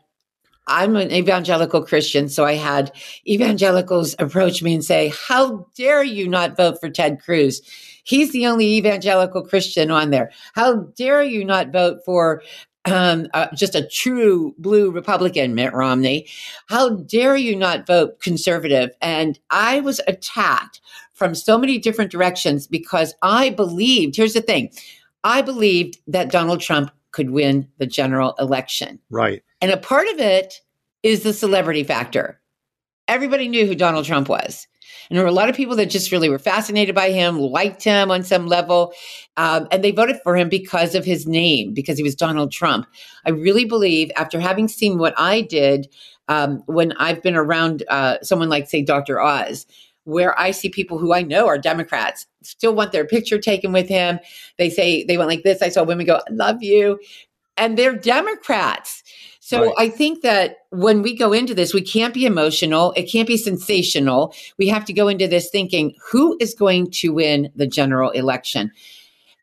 I'm 0.70 0.96
an 0.96 1.12
evangelical 1.12 1.84
Christian, 1.84 2.30
so 2.30 2.46
I 2.46 2.54
had 2.54 2.92
evangelicals 3.28 4.16
approach 4.20 4.62
me 4.62 4.76
and 4.76 4.86
say, 4.86 5.12
How 5.28 5.68
dare 5.76 6.04
you 6.04 6.30
not 6.30 6.56
vote 6.56 6.80
for 6.80 6.90
Ted 6.90 7.20
Cruz? 7.22 7.62
He's 8.04 8.32
the 8.32 8.48
only 8.48 8.78
evangelical 8.78 9.44
Christian 9.44 9.92
on 9.92 10.12
there. 10.12 10.32
How 10.54 10.76
dare 10.96 11.24
you 11.24 11.44
not 11.44 11.72
vote 11.72 12.00
for 12.06 12.42
um, 12.86 13.28
uh, 13.34 13.48
just 13.56 13.76
a 13.76 13.88
true 13.88 14.56
blue 14.58 14.92
Republican, 14.92 15.56
Mitt 15.56 15.74
Romney? 15.74 16.28
How 16.68 16.90
dare 16.90 17.36
you 17.36 17.56
not 17.56 17.86
vote 17.86 18.20
conservative? 18.20 18.92
And 19.02 19.40
I 19.50 19.82
was 19.82 20.02
attacked 20.08 20.82
from 21.14 21.36
so 21.36 21.58
many 21.58 21.78
different 21.78 22.12
directions 22.12 22.68
because 22.68 23.14
I 23.22 23.50
believed, 23.50 24.16
here's 24.16 24.34
the 24.34 24.42
thing 24.42 24.72
I 25.24 25.42
believed 25.42 25.98
that 26.08 26.32
Donald 26.32 26.62
Trump 26.62 26.92
could 27.12 27.32
win 27.32 27.68
the 27.78 27.86
general 27.86 28.36
election. 28.40 29.00
Right. 29.10 29.44
And 29.62 29.72
a 29.72 29.78
part 29.78 30.08
of 30.10 30.20
it 30.20 30.62
is 31.04 31.24
the 31.24 31.34
celebrity 31.34 31.84
factor. 31.84 32.40
Everybody 33.08 33.48
knew 33.48 33.66
who 33.66 33.76
Donald 33.76 34.06
Trump 34.06 34.30
was. 34.30 34.68
And 35.10 35.18
there 35.18 35.24
were 35.24 35.30
a 35.30 35.34
lot 35.34 35.50
of 35.50 35.56
people 35.56 35.76
that 35.78 35.90
just 35.90 36.12
really 36.12 36.30
were 36.30 36.40
fascinated 36.40 36.94
by 36.94 37.12
him, 37.12 37.40
liked 37.40 37.84
him 37.84 38.12
on 38.12 38.24
some 38.24 38.48
level, 38.48 38.94
um, 39.38 39.68
and 39.72 39.84
they 39.84 39.92
voted 39.92 40.18
for 40.24 40.36
him 40.38 40.50
because 40.50 40.94
of 40.94 41.04
his 41.04 41.26
name, 41.28 41.74
because 41.74 41.98
he 41.98 42.04
was 42.04 42.16
Donald 42.16 42.52
Trump. 42.52 42.86
I 43.26 43.32
really 43.32 43.66
believe, 43.66 44.12
after 44.16 44.40
having 44.40 44.68
seen 44.68 45.00
what 45.00 45.16
I 45.18 45.42
did 45.42 45.88
um, 46.28 46.62
when 46.68 46.92
I've 46.94 47.24
been 47.24 47.36
around 47.36 47.84
uh, 47.88 48.18
someone 48.22 48.50
like, 48.50 48.70
say, 48.70 48.84
Dr. 48.84 49.20
Oz, 49.20 49.66
where 50.04 50.40
I 50.40 50.52
see 50.52 50.70
people 50.70 50.98
who 50.98 51.14
I 51.14 51.24
know 51.24 51.48
are 51.48 51.58
Democrats 51.58 52.28
still 52.44 52.74
want 52.74 52.92
their 52.92 53.06
picture 53.06 53.40
taken 53.40 53.72
with 53.72 53.88
him. 53.88 54.20
They 54.58 54.70
say 54.70 55.04
they 55.04 55.18
went 55.18 55.30
like 55.30 55.44
this. 55.44 55.62
I 55.62 55.70
saw 55.70 55.84
women 55.84 56.06
go, 56.06 56.18
I 56.18 56.32
love 56.32 56.62
you. 56.62 57.00
And 57.58 57.78
they're 57.78 57.96
Democrats. 57.96 59.04
So 59.50 59.66
right. 59.66 59.74
I 59.80 59.90
think 59.90 60.22
that 60.22 60.58
when 60.70 61.02
we 61.02 61.16
go 61.16 61.34
into 61.34 61.56
this, 61.56 61.74
we 61.74 61.82
can't 61.82 62.14
be 62.14 62.28
emotional. 62.28 62.94
It 62.96 63.06
can't 63.12 63.28
be 63.28 63.36
sensational. 63.36 64.36
We 64.60 64.68
have 64.68 64.86
to 64.86 64.94
go 64.94 65.08
into 65.08 65.28
this 65.28 65.50
thinking, 65.50 65.96
who 66.12 66.38
is 66.40 66.54
going 66.54 66.92
to 66.92 67.10
win 67.12 67.52
the 67.56 67.66
general 67.66 68.12
election? 68.12 68.72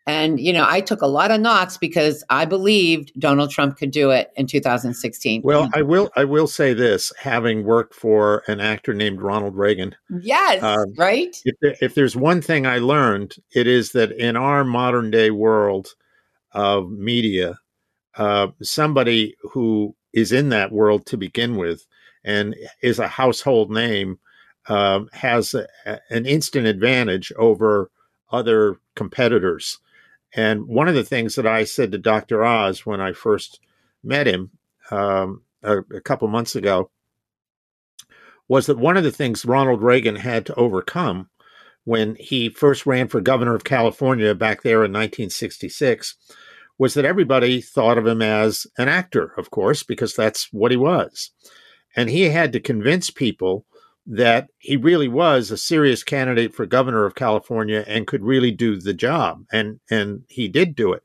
And, 0.06 0.38
you 0.38 0.52
know, 0.52 0.64
I 0.64 0.80
took 0.80 1.02
a 1.02 1.08
lot 1.08 1.32
of 1.32 1.40
knocks 1.40 1.76
because 1.76 2.22
I 2.30 2.44
believed 2.44 3.18
Donald 3.18 3.50
Trump 3.50 3.78
could 3.78 3.90
do 3.90 4.12
it 4.12 4.30
in 4.36 4.46
2016. 4.46 5.42
Well, 5.42 5.68
I 5.75 5.82
will, 5.82 6.08
I 6.14 6.22
will 6.22 6.46
say 6.46 6.72
this, 6.72 7.12
having 7.18 7.64
worked 7.64 7.92
for 7.92 8.44
an 8.46 8.60
actor 8.60 8.94
named 8.94 9.20
Ronald 9.20 9.56
Reagan. 9.56 9.96
Yes. 10.20 10.62
Um, 10.62 10.94
right. 10.96 11.36
If, 11.44 11.82
if 11.82 11.94
there's 11.96 12.14
one 12.14 12.40
thing 12.40 12.64
I 12.64 12.78
learned, 12.78 13.34
it 13.56 13.66
is 13.66 13.90
that 13.90 14.12
in 14.12 14.36
our 14.36 14.62
modern 14.62 15.10
day 15.10 15.32
world 15.32 15.96
of 16.52 16.92
media, 16.92 17.58
uh, 18.16 18.49
somebody 18.62 19.37
who 19.52 19.94
is 20.12 20.32
in 20.32 20.49
that 20.49 20.73
world 20.73 21.06
to 21.06 21.16
begin 21.16 21.56
with 21.56 21.87
and 22.25 22.54
is 22.82 22.99
a 22.99 23.08
household 23.08 23.70
name 23.70 24.18
um, 24.68 25.08
has 25.12 25.54
a, 25.54 25.66
an 26.11 26.26
instant 26.26 26.66
advantage 26.66 27.32
over 27.37 27.90
other 28.30 28.80
competitors. 28.94 29.78
And 30.35 30.66
one 30.66 30.88
of 30.88 30.94
the 30.94 31.04
things 31.04 31.37
that 31.37 31.46
I 31.46 31.64
said 31.64 31.92
to 31.92 31.99
Dr. 31.99 32.44
Oz 32.44 32.85
when 32.85 33.00
I 33.00 33.12
first 33.12 33.61
met 34.02 34.26
him 34.26 34.50
um, 34.90 35.42
a, 35.62 35.78
a 35.78 36.00
couple 36.00 36.28
months 36.28 36.56
ago 36.56 36.90
was 38.49 38.66
that 38.66 38.78
one 38.78 38.96
of 38.96 39.04
the 39.04 39.12
things 39.12 39.44
Ronald 39.44 39.82
Reagan 39.82 40.16
had 40.16 40.46
to 40.46 40.54
overcome 40.54 41.28
when 41.85 42.16
he 42.16 42.49
first 42.49 42.87
ran 42.87 43.08
for 43.08 43.20
governor 43.20 43.54
of 43.54 43.64
California 43.64 44.35
back 44.35 44.62
there 44.62 44.85
in 44.85 44.92
1966 44.92 46.16
was 46.78 46.95
that 46.95 47.04
everybody 47.04 47.61
thought 47.61 47.99
of 47.99 48.06
him 48.06 48.23
as 48.23 48.66
an 48.78 48.88
actor, 48.88 49.33
of 49.38 49.50
course, 49.50 49.83
because 49.83 50.14
that's 50.14 50.49
what 50.52 50.71
he 50.71 50.76
was. 50.76 51.30
And 51.95 52.11
he 52.11 52.25
had 52.25 52.52
to 52.52 52.61
convince 52.61 53.11
people 53.11 53.64
that 54.06 54.49
he 54.59 54.76
really 54.76 55.09
was 55.09 55.50
a 55.50 55.56
serious 55.56 56.04
candidate 56.04 56.54
for 56.54 56.66
governor 56.66 57.04
of 57.06 57.14
California 57.14 57.85
and 57.88 58.06
could 58.06 58.23
really 58.23 58.52
do 58.52 58.76
the 58.78 58.95
job. 58.95 59.45
And 59.52 59.80
and 59.90 60.23
he 60.28 60.49
did 60.49 60.75
do 60.75 60.92
it. 60.92 61.02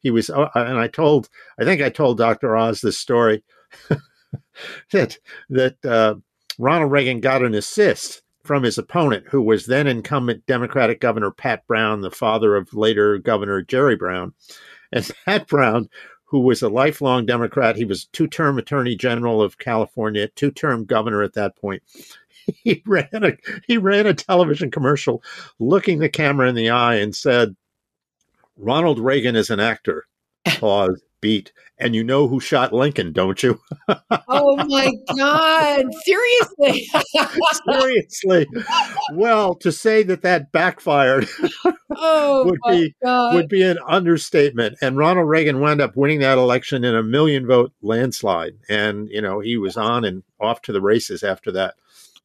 He 0.00 0.10
was, 0.10 0.28
uh, 0.28 0.48
and 0.54 0.78
I 0.78 0.88
told, 0.88 1.28
I 1.60 1.64
think 1.64 1.80
I 1.80 1.88
told 1.88 2.18
Dr. 2.18 2.56
Oz 2.56 2.80
this 2.80 2.98
story 2.98 3.44
that 4.92 5.16
that 5.48 5.84
uh, 5.84 6.16
Ronald 6.58 6.90
Reagan 6.90 7.20
got 7.20 7.42
an 7.42 7.54
assist 7.54 8.22
from 8.44 8.64
his 8.64 8.76
opponent, 8.76 9.26
who 9.28 9.40
was 9.40 9.66
then 9.66 9.86
incumbent 9.86 10.44
Democratic 10.46 11.00
Governor 11.00 11.30
Pat 11.30 11.64
Brown, 11.68 12.00
the 12.00 12.10
father 12.10 12.56
of 12.56 12.74
later 12.74 13.18
Governor 13.18 13.62
Jerry 13.62 13.96
Brown. 13.96 14.34
And 14.92 15.10
Pat 15.24 15.48
Brown, 15.48 15.88
who 16.24 16.40
was 16.40 16.62
a 16.62 16.68
lifelong 16.68 17.26
Democrat, 17.26 17.76
he 17.76 17.84
was 17.84 18.06
two 18.06 18.26
term 18.26 18.58
Attorney 18.58 18.96
General 18.96 19.42
of 19.42 19.58
California, 19.58 20.28
two 20.28 20.50
term 20.50 20.84
governor 20.84 21.22
at 21.22 21.34
that 21.34 21.56
point. 21.56 21.82
He 22.64 22.82
ran 22.86 23.06
a 23.12 23.36
he 23.68 23.78
ran 23.78 24.04
a 24.04 24.14
television 24.14 24.68
commercial 24.72 25.22
looking 25.60 26.00
the 26.00 26.08
camera 26.08 26.48
in 26.48 26.56
the 26.56 26.70
eye 26.70 26.96
and 26.96 27.14
said, 27.14 27.54
Ronald 28.56 28.98
Reagan 28.98 29.36
is 29.36 29.48
an 29.48 29.60
actor. 29.60 30.08
Pause 30.58 31.00
beat. 31.22 31.52
And 31.78 31.94
you 31.94 32.04
know 32.04 32.28
who 32.28 32.38
shot 32.38 32.74
Lincoln, 32.74 33.12
don't 33.12 33.42
you? 33.42 33.58
oh 34.28 34.56
my 34.68 34.92
God. 35.16 35.86
Seriously. 36.04 36.86
Seriously. 37.64 38.46
Well, 39.14 39.54
to 39.56 39.72
say 39.72 40.02
that 40.02 40.20
that 40.20 40.52
backfired 40.52 41.26
oh 41.90 42.44
would 42.50 42.60
be 42.68 42.94
God. 43.02 43.34
would 43.34 43.48
be 43.48 43.62
an 43.62 43.78
understatement. 43.88 44.76
And 44.82 44.98
Ronald 44.98 45.28
Reagan 45.28 45.60
wound 45.60 45.80
up 45.80 45.96
winning 45.96 46.20
that 46.20 46.36
election 46.36 46.84
in 46.84 46.94
a 46.94 47.02
million 47.02 47.46
vote 47.46 47.72
landslide. 47.80 48.58
And, 48.68 49.08
you 49.08 49.22
know, 49.22 49.40
he 49.40 49.56
was 49.56 49.78
on 49.78 50.04
and 50.04 50.22
off 50.38 50.60
to 50.62 50.72
the 50.72 50.82
races 50.82 51.22
after 51.22 51.50
that. 51.52 51.74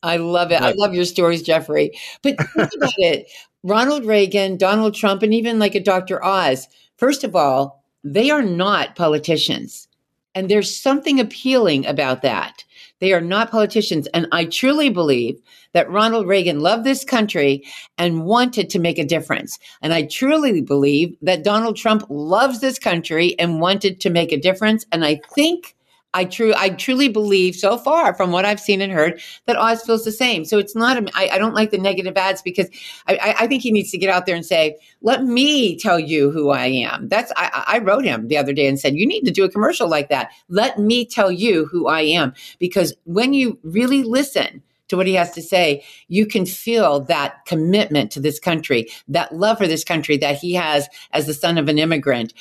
I 0.04 0.18
love 0.18 0.52
it. 0.52 0.62
I 0.62 0.74
love 0.74 0.94
your 0.94 1.06
stories, 1.06 1.42
Jeffrey. 1.42 1.92
But 2.22 2.38
think 2.38 2.72
about 2.76 2.94
it. 2.98 3.32
Ronald 3.64 4.06
Reagan, 4.06 4.58
Donald 4.58 4.94
Trump, 4.94 5.24
and 5.24 5.34
even 5.34 5.58
like 5.58 5.74
a 5.74 5.80
Dr. 5.80 6.24
Oz. 6.24 6.68
First 6.98 7.24
of 7.24 7.36
all, 7.36 7.84
they 8.04 8.30
are 8.30 8.44
not 8.44 8.96
politicians. 8.96 9.88
And 10.36 10.50
there's 10.50 10.76
something 10.76 11.20
appealing 11.20 11.86
about 11.88 12.22
that. 12.22 12.64
They 13.00 13.14
are 13.14 13.22
not 13.22 13.52
politicians. 13.52 14.08
And 14.14 14.28
I 14.32 14.46
truly 14.46 14.90
believe 14.90 15.40
that 15.74 15.90
Ronald 15.90 16.28
Reagan 16.28 16.60
loved 16.60 16.84
this 16.84 17.04
country 17.04 17.64
and 17.98 18.26
wanted 18.26 18.70
to 18.70 18.80
make 18.80 19.00
a 19.00 19.06
difference. 19.06 19.58
And 19.82 19.94
I 19.94 20.04
truly 20.04 20.62
believe 20.62 21.16
that 21.22 21.44
Donald 21.44 21.76
Trump 21.76 22.04
loves 22.10 22.60
this 22.62 22.80
country 22.80 23.38
and 23.40 23.62
wanted 23.62 24.00
to 24.02 24.10
make 24.10 24.32
a 24.32 24.40
difference. 24.40 24.86
And 24.92 25.06
I 25.06 25.20
think 25.36 25.76
I 26.18 26.26
true 26.26 26.52
I 26.58 26.70
truly 26.70 27.10
believe 27.10 27.56
so 27.56 27.78
far 27.78 28.16
from 28.16 28.32
what 28.32 28.44
I've 28.44 28.60
seen 28.60 28.82
and 28.82 28.92
heard 28.92 29.22
that 29.46 29.56
Oz 29.56 29.84
feels 29.84 30.04
the 30.04 30.12
same. 30.12 30.46
So 30.46 30.58
it's 30.58 30.76
not 30.76 30.98
a, 30.98 31.08
I, 31.14 31.30
I 31.34 31.38
don't 31.38 31.54
like 31.54 31.70
the 31.70 31.78
negative 31.78 32.18
ads 32.18 32.42
because 32.42 32.68
I, 33.08 33.36
I, 33.40 33.48
think 33.48 33.62
he 33.62 33.72
needs 33.72 33.92
to 33.92 34.00
get 34.00 34.10
out 34.10 34.26
there 34.26 34.36
and 34.36 34.46
say, 34.46 34.78
"Let 35.02 35.24
me 35.24 35.78
tell 35.78 36.00
you 36.00 36.32
who 36.32 36.50
I 36.50 36.66
am." 36.66 37.08
That's 37.08 37.32
I, 37.38 37.64
I 37.68 37.78
wrote 37.80 38.04
him 38.04 38.30
the 38.30 38.38
other 38.38 38.52
day 38.52 38.68
and 38.68 38.80
said, 38.80 38.96
"You 38.96 39.06
need 39.06 39.26
to 39.26 39.32
do 39.32 39.44
a 39.44 39.50
commercial 39.50 39.88
like 39.88 40.10
that. 40.10 40.32
Let 40.50 40.80
me 40.80 41.06
tell 41.06 41.32
you 41.32 41.68
who 41.68 41.88
I 41.88 42.02
am." 42.02 42.34
Because 42.58 42.96
when 43.04 43.34
you 43.34 43.60
really 43.62 44.02
listen 44.02 44.64
to 44.90 44.98
what 44.98 45.08
he 45.08 45.14
has 45.16 45.32
to 45.32 45.42
say, 45.42 45.84
you 46.08 46.26
can 46.26 46.46
feel 46.46 47.02
that 47.02 47.46
commitment 47.46 48.12
to 48.12 48.20
this 48.20 48.40
country, 48.40 48.88
that 49.08 49.36
love 49.36 49.58
for 49.58 49.68
this 49.68 49.84
country 49.84 50.18
that 50.18 50.38
he 50.38 50.54
has 50.54 50.88
as 51.12 51.26
the 51.26 51.34
son 51.34 51.58
of 51.58 51.68
an 51.68 51.78
immigrant 51.78 52.34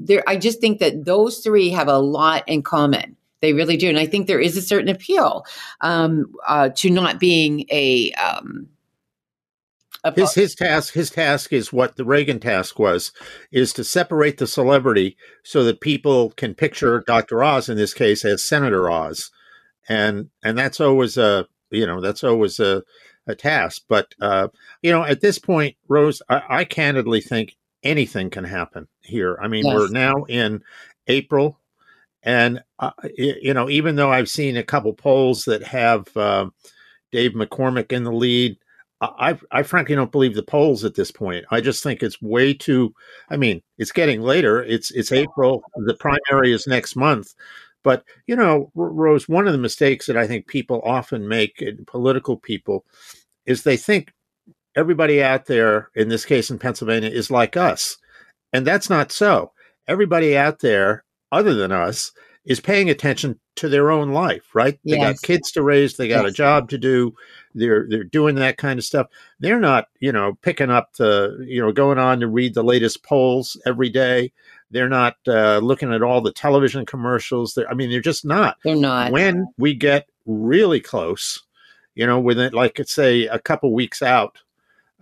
there, 0.00 0.22
I 0.26 0.36
just 0.36 0.60
think 0.60 0.80
that 0.80 1.04
those 1.04 1.38
three 1.38 1.70
have 1.70 1.88
a 1.88 1.98
lot 1.98 2.44
in 2.46 2.62
common. 2.62 3.16
They 3.40 3.52
really 3.52 3.76
do, 3.76 3.88
and 3.88 3.98
I 3.98 4.06
think 4.06 4.26
there 4.26 4.40
is 4.40 4.56
a 4.56 4.62
certain 4.62 4.88
appeal 4.88 5.44
um, 5.80 6.34
uh, 6.46 6.70
to 6.76 6.90
not 6.90 7.20
being 7.20 7.66
a. 7.70 8.12
Um, 8.12 8.68
a 10.04 10.12
his 10.12 10.34
his 10.34 10.54
task 10.54 10.94
his 10.94 11.10
task 11.10 11.52
is 11.52 11.72
what 11.72 11.96
the 11.96 12.04
Reagan 12.04 12.38
task 12.38 12.78
was 12.78 13.12
is 13.50 13.72
to 13.72 13.84
separate 13.84 14.38
the 14.38 14.46
celebrity 14.46 15.16
so 15.42 15.64
that 15.64 15.80
people 15.80 16.30
can 16.30 16.54
picture 16.54 17.02
Dr. 17.06 17.42
Oz 17.42 17.68
in 17.68 17.76
this 17.76 17.94
case 17.94 18.24
as 18.24 18.44
Senator 18.44 18.90
Oz, 18.90 19.30
and 19.88 20.30
and 20.42 20.56
that's 20.56 20.80
always 20.80 21.16
a 21.16 21.46
you 21.70 21.86
know 21.86 22.00
that's 22.00 22.24
always 22.24 22.60
a 22.60 22.82
a 23.28 23.34
task. 23.34 23.82
But 23.88 24.14
uh, 24.20 24.48
you 24.82 24.90
know, 24.90 25.04
at 25.04 25.20
this 25.20 25.38
point, 25.38 25.76
Rose, 25.88 26.20
I, 26.28 26.42
I, 26.48 26.64
candidly 26.64 27.20
think 27.20 27.56
anything 27.82 28.30
can 28.30 28.44
happen 28.44 28.88
here. 29.02 29.38
I 29.40 29.48
mean, 29.48 29.66
yes. 29.66 29.74
we're 29.74 29.88
now 29.88 30.24
in 30.24 30.62
April, 31.06 31.60
And 32.22 32.62
uh, 32.78 32.90
you 33.16 33.54
know, 33.54 33.68
even 33.68 33.96
though 33.96 34.10
I've 34.10 34.28
seen 34.28 34.56
a 34.56 34.62
couple 34.62 34.92
polls 34.92 35.44
that 35.44 35.62
have 35.62 36.08
uh, 36.16 36.48
Dave 37.12 37.32
McCormick 37.32 37.92
in 37.92 38.04
the 38.04 38.12
lead, 38.12 38.56
I, 39.00 39.38
I 39.52 39.62
frankly 39.62 39.94
don't 39.94 40.10
believe 40.10 40.34
the 40.34 40.42
polls 40.42 40.84
at 40.84 40.96
this 40.96 41.12
point. 41.12 41.44
I 41.52 41.60
just 41.60 41.84
think 41.84 42.02
it's 42.02 42.20
way 42.20 42.52
too. 42.52 42.92
I 43.30 43.36
mean, 43.36 43.62
it's 43.78 43.92
getting 43.92 44.22
later. 44.22 44.64
It's 44.64 44.90
it's 44.90 45.12
April. 45.12 45.62
The 45.76 45.94
primary 45.94 46.52
is 46.52 46.66
next 46.66 46.96
month. 46.96 47.34
But 47.82 48.04
you 48.26 48.36
know, 48.36 48.70
Rose, 48.74 49.28
one 49.28 49.46
of 49.46 49.52
the 49.52 49.58
mistakes 49.58 50.06
that 50.06 50.16
I 50.16 50.26
think 50.26 50.46
people 50.46 50.80
often 50.84 51.28
make, 51.28 51.62
political 51.86 52.36
people, 52.36 52.84
is 53.46 53.62
they 53.62 53.76
think 53.76 54.12
everybody 54.76 55.22
out 55.22 55.46
there, 55.46 55.90
in 55.94 56.08
this 56.08 56.24
case 56.24 56.50
in 56.50 56.58
Pennsylvania, 56.58 57.10
is 57.10 57.30
like 57.30 57.56
us, 57.56 57.96
and 58.52 58.66
that's 58.66 58.90
not 58.90 59.12
so. 59.12 59.52
Everybody 59.86 60.36
out 60.36 60.58
there, 60.60 61.04
other 61.32 61.54
than 61.54 61.72
us, 61.72 62.12
is 62.44 62.60
paying 62.60 62.88
attention 62.88 63.38
to 63.56 63.68
their 63.68 63.90
own 63.90 64.12
life, 64.12 64.54
right? 64.54 64.78
They 64.84 64.96
yes. 64.96 65.20
got 65.20 65.26
kids 65.26 65.52
to 65.52 65.62
raise, 65.62 65.96
they 65.96 66.08
got 66.08 66.24
yes. 66.24 66.32
a 66.32 66.34
job 66.34 66.68
to 66.70 66.78
do, 66.78 67.14
they're 67.54 67.86
they're 67.88 68.04
doing 68.04 68.36
that 68.36 68.56
kind 68.56 68.78
of 68.78 68.84
stuff. 68.84 69.08
They're 69.40 69.60
not, 69.60 69.88
you 70.00 70.12
know, 70.12 70.38
picking 70.42 70.70
up 70.70 70.94
the, 70.94 71.44
you 71.46 71.60
know, 71.60 71.72
going 71.72 71.98
on 71.98 72.20
to 72.20 72.28
read 72.28 72.54
the 72.54 72.62
latest 72.62 73.02
polls 73.02 73.60
every 73.66 73.90
day. 73.90 74.32
They're 74.70 74.88
not 74.88 75.16
uh, 75.26 75.58
looking 75.58 75.92
at 75.92 76.02
all 76.02 76.20
the 76.20 76.32
television 76.32 76.84
commercials. 76.84 77.54
They're, 77.54 77.70
I 77.70 77.74
mean, 77.74 77.90
they're 77.90 78.00
just 78.00 78.24
not. 78.24 78.58
They're 78.64 78.76
not. 78.76 79.12
When 79.12 79.46
we 79.56 79.74
get 79.74 80.08
really 80.26 80.80
close, 80.80 81.42
you 81.94 82.06
know, 82.06 82.20
within 82.20 82.52
like 82.52 82.80
say 82.84 83.26
a 83.26 83.38
couple 83.38 83.72
weeks 83.72 84.02
out, 84.02 84.38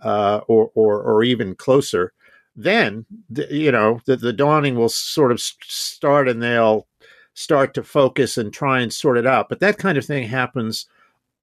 uh, 0.01 0.41
or 0.47 0.71
or 0.73 1.01
or 1.01 1.23
even 1.23 1.55
closer, 1.55 2.13
then 2.55 3.05
the, 3.29 3.47
you 3.53 3.71
know 3.71 3.99
the, 4.05 4.15
the 4.15 4.33
dawning 4.33 4.75
will 4.75 4.89
sort 4.89 5.31
of 5.31 5.39
start, 5.39 6.27
and 6.29 6.41
they'll 6.41 6.87
start 7.33 7.73
to 7.73 7.83
focus 7.83 8.37
and 8.37 8.53
try 8.53 8.79
and 8.79 8.91
sort 8.93 9.17
it 9.17 9.27
out. 9.27 9.49
But 9.49 9.59
that 9.59 9.77
kind 9.77 9.97
of 9.97 10.05
thing 10.05 10.27
happens 10.27 10.87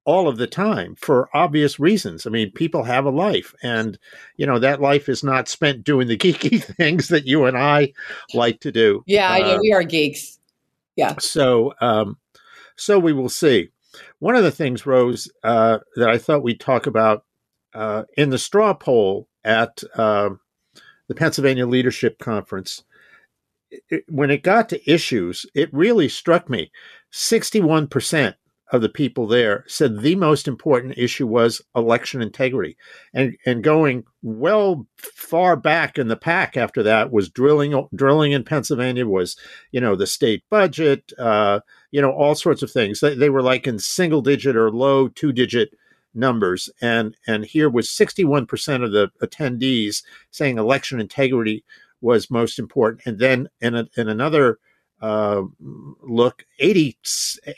all 0.04 0.28
of 0.28 0.36
the 0.36 0.46
time 0.46 0.94
for 0.96 1.28
obvious 1.34 1.80
reasons. 1.80 2.26
I 2.26 2.30
mean, 2.30 2.50
people 2.50 2.84
have 2.84 3.04
a 3.04 3.10
life, 3.10 3.54
and 3.62 3.98
you 4.36 4.46
know 4.46 4.58
that 4.58 4.80
life 4.80 5.08
is 5.08 5.24
not 5.24 5.48
spent 5.48 5.84
doing 5.84 6.08
the 6.08 6.16
geeky 6.18 6.62
things 6.62 7.08
that 7.08 7.26
you 7.26 7.44
and 7.44 7.56
I 7.56 7.92
like 8.32 8.60
to 8.60 8.72
do. 8.72 9.02
Yeah, 9.06 9.30
I 9.30 9.40
know 9.40 9.58
we 9.60 9.72
are 9.72 9.82
geeks. 9.82 10.38
Yeah. 10.96 11.14
So, 11.18 11.74
um, 11.80 12.18
so 12.76 12.98
we 12.98 13.12
will 13.12 13.28
see. 13.28 13.70
One 14.18 14.36
of 14.36 14.42
the 14.42 14.50
things, 14.50 14.86
Rose, 14.86 15.30
uh, 15.42 15.78
that 15.96 16.08
I 16.08 16.18
thought 16.18 16.42
we'd 16.42 16.60
talk 16.60 16.86
about 16.86 17.24
uh, 17.74 18.04
in 18.16 18.30
the 18.30 18.38
straw 18.38 18.74
poll 18.74 19.28
at 19.44 19.82
uh, 19.94 20.30
the 21.08 21.14
Pennsylvania 21.14 21.66
Leadership 21.66 22.18
Conference 22.18 22.84
it, 23.88 24.04
when 24.08 24.30
it 24.30 24.42
got 24.42 24.68
to 24.70 24.90
issues, 24.90 25.46
it 25.54 25.72
really 25.72 26.08
struck 26.08 26.48
me. 26.48 26.70
61% 27.12 28.34
of 28.74 28.82
the 28.82 28.88
people 28.88 29.26
there 29.28 29.64
said 29.68 30.00
the 30.00 30.16
most 30.16 30.48
important 30.48 30.98
issue 30.98 31.26
was 31.26 31.62
election 31.76 32.20
integrity. 32.20 32.76
And 33.14 33.36
and 33.46 33.62
going 33.62 34.04
well 34.22 34.86
far 34.96 35.56
back 35.56 35.96
in 35.96 36.08
the 36.08 36.16
pack 36.16 36.56
after 36.56 36.82
that 36.82 37.12
was 37.12 37.30
drilling 37.30 37.88
drilling 37.94 38.32
in 38.32 38.42
Pennsylvania 38.42 39.06
was, 39.06 39.36
you 39.70 39.80
know, 39.80 39.94
the 39.94 40.06
state 40.06 40.42
budget, 40.50 41.12
uh, 41.18 41.60
you 41.92 42.02
know, 42.02 42.10
all 42.10 42.34
sorts 42.34 42.62
of 42.62 42.70
things. 42.70 42.98
They, 42.98 43.14
they 43.14 43.30
were 43.30 43.42
like 43.42 43.66
in 43.66 43.78
single 43.78 44.22
digit 44.22 44.56
or 44.56 44.70
low 44.70 45.08
two 45.08 45.32
digit 45.32 45.70
numbers 46.16 46.70
and 46.80 47.16
and 47.26 47.44
here 47.44 47.68
was 47.68 47.88
61% 47.88 48.84
of 48.84 48.92
the 48.92 49.10
attendees 49.22 50.02
saying 50.30 50.58
election 50.58 51.00
integrity 51.00 51.64
was 52.00 52.30
most 52.30 52.58
important. 52.58 53.02
And 53.06 53.18
then 53.18 53.48
in, 53.60 53.74
a, 53.74 53.88
in 53.96 54.08
another 54.08 54.58
uh, 55.04 55.42
look, 56.00 56.46
80, 56.60 56.96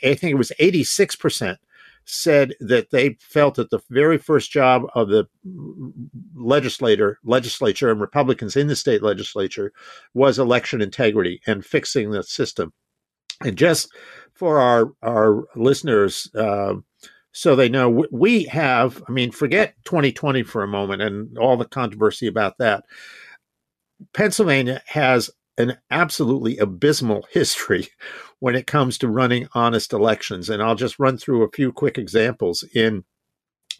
I 0.03 0.15
think 0.15 0.31
it 0.31 0.37
was 0.37 0.51
86% 0.59 1.55
said 2.03 2.53
that 2.59 2.89
they 2.91 3.17
felt 3.21 3.55
that 3.55 3.69
the 3.69 3.79
very 3.89 4.17
first 4.17 4.51
job 4.51 4.83
of 4.95 5.07
the 5.07 5.25
legislator, 6.35 7.19
legislature 7.23 7.89
and 7.89 8.01
Republicans 8.01 8.57
in 8.57 8.67
the 8.67 8.75
state 8.75 9.01
legislature 9.01 9.71
was 10.13 10.39
election 10.39 10.81
integrity 10.81 11.41
and 11.47 11.65
fixing 11.65 12.11
the 12.11 12.21
system. 12.21 12.73
And 13.41 13.57
just 13.57 13.93
for 14.33 14.59
our, 14.59 14.91
our 15.01 15.45
listeners, 15.55 16.29
uh, 16.35 16.75
so 17.31 17.55
they 17.55 17.69
know 17.69 18.05
we 18.11 18.43
have, 18.45 19.01
I 19.07 19.11
mean, 19.13 19.31
forget 19.31 19.75
2020 19.85 20.43
for 20.43 20.63
a 20.63 20.67
moment 20.67 21.01
and 21.01 21.37
all 21.37 21.55
the 21.55 21.65
controversy 21.65 22.27
about 22.27 22.57
that. 22.57 22.83
Pennsylvania 24.13 24.81
has 24.87 25.29
an 25.57 25.77
absolutely 25.89 26.57
abysmal 26.57 27.27
history 27.31 27.87
when 28.39 28.55
it 28.55 28.67
comes 28.67 28.97
to 28.97 29.07
running 29.07 29.47
honest 29.53 29.93
elections. 29.93 30.49
And 30.49 30.61
I'll 30.61 30.75
just 30.75 30.99
run 30.99 31.17
through 31.17 31.43
a 31.43 31.51
few 31.51 31.71
quick 31.71 31.97
examples. 31.97 32.63
In 32.73 33.03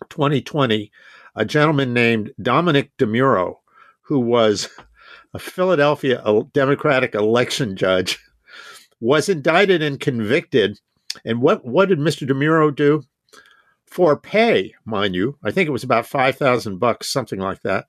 2020, 0.09 0.91
a 1.35 1.45
gentleman 1.45 1.93
named 1.93 2.31
Dominic 2.41 2.95
DeMuro, 2.97 3.57
who 4.01 4.19
was 4.19 4.69
a 5.33 5.39
Philadelphia 5.39 6.23
Democratic 6.53 7.13
election 7.13 7.75
judge, 7.75 8.19
was 8.99 9.29
indicted 9.29 9.81
and 9.81 9.99
convicted. 9.99 10.79
And 11.23 11.41
what, 11.41 11.65
what 11.65 11.89
did 11.89 11.99
Mr. 11.99 12.27
DeMuro 12.27 12.75
do? 12.75 13.03
For 13.85 14.19
pay, 14.19 14.73
mind 14.83 15.15
you, 15.15 15.37
I 15.43 15.51
think 15.51 15.67
it 15.67 15.71
was 15.71 15.83
about 15.83 16.05
5,000 16.05 16.77
bucks, 16.77 17.11
something 17.11 17.39
like 17.39 17.61
that 17.61 17.85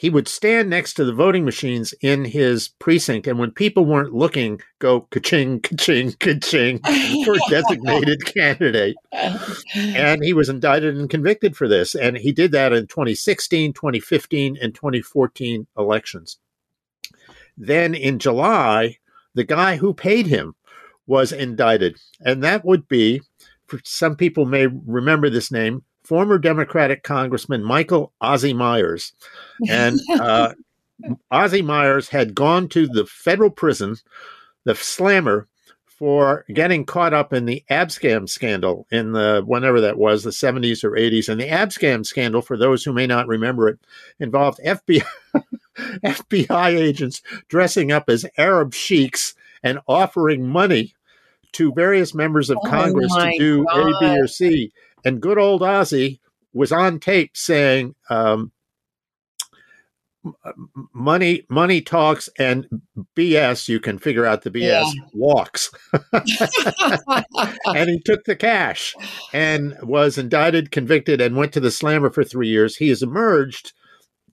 he 0.00 0.08
would 0.08 0.28
stand 0.28 0.70
next 0.70 0.94
to 0.94 1.04
the 1.04 1.12
voting 1.12 1.44
machines 1.44 1.92
in 2.00 2.24
his 2.24 2.68
precinct, 2.78 3.26
and 3.26 3.38
when 3.38 3.50
people 3.50 3.84
weren't 3.84 4.14
looking, 4.14 4.58
go 4.78 5.02
ka-ching, 5.02 5.60
ka-ching, 5.60 6.12
ka-ching 6.18 6.78
for 7.26 7.36
designated 7.50 8.24
candidate. 8.24 8.96
And 9.74 10.24
he 10.24 10.32
was 10.32 10.48
indicted 10.48 10.96
and 10.96 11.10
convicted 11.10 11.54
for 11.54 11.68
this. 11.68 11.94
And 11.94 12.16
he 12.16 12.32
did 12.32 12.50
that 12.52 12.72
in 12.72 12.86
2016, 12.86 13.74
2015, 13.74 14.56
and 14.62 14.74
2014 14.74 15.66
elections. 15.76 16.38
Then 17.58 17.94
in 17.94 18.18
July, 18.18 18.96
the 19.34 19.44
guy 19.44 19.76
who 19.76 19.92
paid 19.92 20.28
him 20.28 20.54
was 21.06 21.30
indicted. 21.30 21.98
And 22.24 22.42
that 22.42 22.64
would 22.64 22.88
be, 22.88 23.20
for 23.66 23.78
some 23.84 24.16
people 24.16 24.46
may 24.46 24.66
remember 24.66 25.28
this 25.28 25.52
name, 25.52 25.84
former 26.10 26.38
Democratic 26.38 27.04
Congressman 27.04 27.62
Michael 27.62 28.12
Ozzie 28.20 28.52
Myers. 28.52 29.12
And 29.68 30.00
uh, 30.10 30.54
Ozzie 31.30 31.62
Myers 31.62 32.08
had 32.08 32.34
gone 32.34 32.68
to 32.70 32.88
the 32.88 33.06
federal 33.06 33.48
prison, 33.48 33.94
the 34.64 34.74
slammer, 34.74 35.46
for 35.86 36.44
getting 36.52 36.84
caught 36.84 37.14
up 37.14 37.32
in 37.32 37.44
the 37.44 37.62
Abscam 37.70 38.28
scandal 38.28 38.88
in 38.90 39.12
the 39.12 39.44
whenever 39.46 39.80
that 39.82 39.98
was, 39.98 40.24
the 40.24 40.30
70s 40.30 40.82
or 40.82 40.90
80s. 40.90 41.28
And 41.28 41.40
the 41.40 41.46
Abscam 41.46 42.04
scandal, 42.04 42.42
for 42.42 42.56
those 42.56 42.82
who 42.82 42.92
may 42.92 43.06
not 43.06 43.28
remember 43.28 43.68
it, 43.68 43.78
involved 44.18 44.58
FBI, 44.66 45.04
FBI 46.04 46.76
agents 46.76 47.22
dressing 47.46 47.92
up 47.92 48.10
as 48.10 48.26
Arab 48.36 48.74
sheiks 48.74 49.36
and 49.62 49.78
offering 49.86 50.44
money 50.44 50.92
to 51.52 51.72
various 51.72 52.14
members 52.14 52.50
of 52.50 52.58
oh 52.64 52.68
Congress 52.68 53.14
to 53.14 53.38
do 53.38 53.64
God. 53.64 53.92
A, 53.92 54.00
B, 54.00 54.20
or 54.20 54.26
C. 54.26 54.72
And 55.04 55.20
good 55.20 55.38
old 55.38 55.62
Ozzie 55.62 56.20
was 56.52 56.72
on 56.72 57.00
tape 57.00 57.36
saying, 57.36 57.94
um, 58.08 58.52
money 60.92 61.46
money 61.48 61.80
talks 61.80 62.28
and 62.38 62.66
bs 63.16 63.68
you 63.68 63.80
can 63.80 63.98
figure 63.98 64.26
out 64.26 64.42
the 64.42 64.50
bs 64.50 64.60
yeah. 64.60 65.02
walks. 65.14 65.70
And 67.64 67.88
he 67.88 68.00
took 68.00 68.24
the 68.24 68.36
cash 68.36 68.94
and 69.32 69.76
was 69.82 70.18
indicted 70.18 70.70
convicted 70.70 71.20
and 71.20 71.36
went 71.36 71.52
to 71.54 71.60
the 71.60 71.70
slammer 71.70 72.10
for 72.10 72.24
three 72.24 72.48
years. 72.48 72.76
He 72.76 72.88
has 72.88 73.02
emerged 73.02 73.72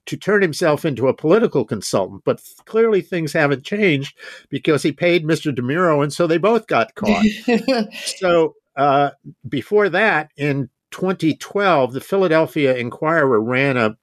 to 0.06 0.16
turn 0.16 0.42
himself 0.42 0.84
into 0.84 1.08
a 1.08 1.14
political 1.14 1.64
consultant 1.64 2.22
but 2.24 2.42
clearly 2.66 3.00
things 3.00 3.32
haven't 3.32 3.64
changed 3.64 4.16
because 4.48 4.82
he 4.82 4.92
paid 4.92 5.24
mr 5.24 5.54
demuro 5.54 6.02
and 6.02 6.12
so 6.12 6.26
they 6.26 6.38
both 6.38 6.66
got 6.66 6.94
caught. 6.94 7.24
So 8.18 8.54
uh, 8.78 9.10
before 9.48 9.88
that, 9.88 10.30
in 10.36 10.70
2012, 10.92 11.92
the 11.92 12.00
Philadelphia 12.00 12.76
Inquirer 12.76 13.40
ran 13.40 13.76
a, 13.76 13.96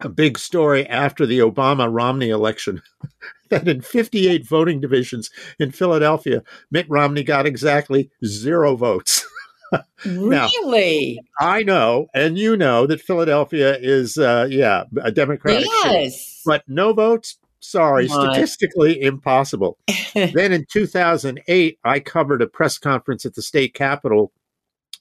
a 0.00 0.08
big 0.08 0.38
story 0.38 0.86
after 0.86 1.24
the 1.26 1.38
Obama 1.38 1.88
Romney 1.90 2.28
election 2.28 2.82
that 3.48 3.66
in 3.66 3.80
58 3.80 4.46
voting 4.46 4.80
divisions 4.80 5.30
in 5.58 5.72
Philadelphia, 5.72 6.42
Mitt 6.70 6.86
Romney 6.88 7.24
got 7.24 7.46
exactly 7.46 8.10
zero 8.24 8.76
votes. 8.76 9.26
now, 10.04 10.48
really? 10.62 11.18
I 11.40 11.62
know, 11.62 12.08
and 12.14 12.38
you 12.38 12.56
know 12.56 12.86
that 12.86 13.00
Philadelphia 13.00 13.76
is, 13.80 14.18
uh, 14.18 14.46
yeah, 14.50 14.84
a 15.02 15.10
Democratic 15.10 15.66
yes. 15.66 16.14
City. 16.14 16.40
But 16.44 16.62
no 16.68 16.92
votes, 16.92 17.38
Sorry, 17.64 18.08
statistically 18.08 19.00
impossible. 19.00 19.78
then 20.14 20.52
in 20.52 20.66
2008, 20.70 21.78
I 21.82 22.00
covered 22.00 22.42
a 22.42 22.46
press 22.46 22.76
conference 22.76 23.24
at 23.24 23.34
the 23.34 23.42
state 23.42 23.72
capitol 23.72 24.32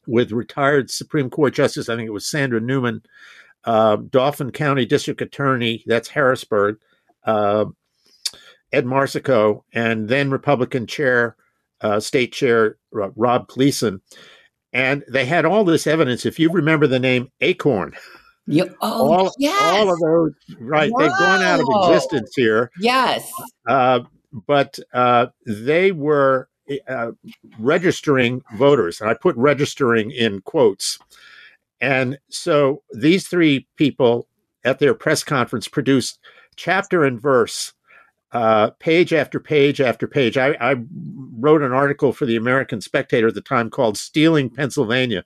with 0.07 0.31
retired 0.31 0.89
Supreme 0.89 1.29
Court 1.29 1.53
Justice, 1.53 1.89
I 1.89 1.97
think 1.97 2.07
it 2.07 2.13
was 2.13 2.25
Sandra 2.25 2.61
Newman, 2.61 3.01
uh, 3.65 3.97
Dauphin 3.97 4.51
County 4.51 4.85
District 4.85 5.21
Attorney, 5.21 5.83
that's 5.85 6.07
Harrisburg, 6.07 6.77
uh, 7.25 7.65
Ed 8.71 8.85
Marsico 8.85 9.63
and 9.73 10.07
then 10.07 10.31
Republican 10.31 10.87
chair, 10.87 11.35
uh, 11.81 11.99
state 11.99 12.31
chair 12.31 12.77
Rob 12.91 13.47
Gleason. 13.47 14.01
And 14.71 15.03
they 15.09 15.25
had 15.25 15.45
all 15.45 15.65
this 15.65 15.85
evidence. 15.85 16.25
If 16.25 16.39
you 16.39 16.49
remember 16.49 16.87
the 16.87 16.99
name 16.99 17.29
Acorn, 17.41 17.93
you, 18.45 18.75
oh, 18.81 19.11
all, 19.11 19.31
yes. 19.37 19.61
all 19.61 19.91
of 19.93 19.99
those, 19.99 20.33
right? 20.59 20.91
They've 20.97 21.09
gone 21.09 21.41
out 21.41 21.59
of 21.59 21.67
existence 21.83 22.31
here. 22.35 22.71
Yes. 22.79 23.31
Uh, 23.67 24.01
but 24.47 24.77
uh, 24.93 25.27
they 25.45 25.91
were 25.91 26.49
uh, 26.87 27.11
registering 27.59 28.41
voters, 28.55 28.99
and 29.01 29.09
I 29.09 29.13
put 29.13 29.35
registering 29.37 30.11
in 30.11 30.41
quotes. 30.41 30.99
And 31.81 32.17
so 32.29 32.83
these 32.91 33.27
three 33.27 33.67
people 33.75 34.27
at 34.63 34.79
their 34.79 34.93
press 34.93 35.23
conference 35.23 35.67
produced 35.67 36.19
chapter 36.55 37.03
and 37.03 37.21
verse, 37.21 37.73
uh, 38.31 38.71
page 38.79 39.13
after 39.13 39.39
page 39.39 39.79
after 39.79 40.07
page. 40.07 40.37
I, 40.37 40.55
I 40.59 40.75
wrote 41.37 41.61
an 41.61 41.71
article 41.71 42.13
for 42.13 42.25
the 42.25 42.35
American 42.35 42.81
Spectator 42.81 43.27
at 43.27 43.35
the 43.35 43.41
time 43.41 43.69
called 43.69 43.97
Stealing 43.97 44.49
Pennsylvania. 44.49 45.23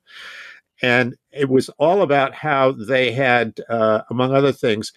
And 0.82 1.16
it 1.32 1.50
was 1.50 1.70
all 1.78 2.02
about 2.02 2.34
how 2.34 2.72
they 2.72 3.12
had, 3.12 3.60
uh, 3.70 4.02
among 4.10 4.34
other 4.34 4.52
things, 4.52 4.94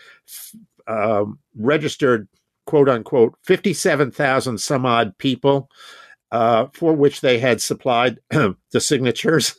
um, 0.86 1.38
registered 1.56 2.28
quote 2.66 2.88
unquote 2.88 3.34
57,000 3.44 4.58
some 4.58 4.86
odd 4.86 5.16
people 5.18 5.68
uh, 6.30 6.66
for 6.72 6.92
which 6.94 7.20
they 7.20 7.38
had 7.38 7.60
supplied 7.60 8.18
the 8.30 8.80
signatures 8.80 9.56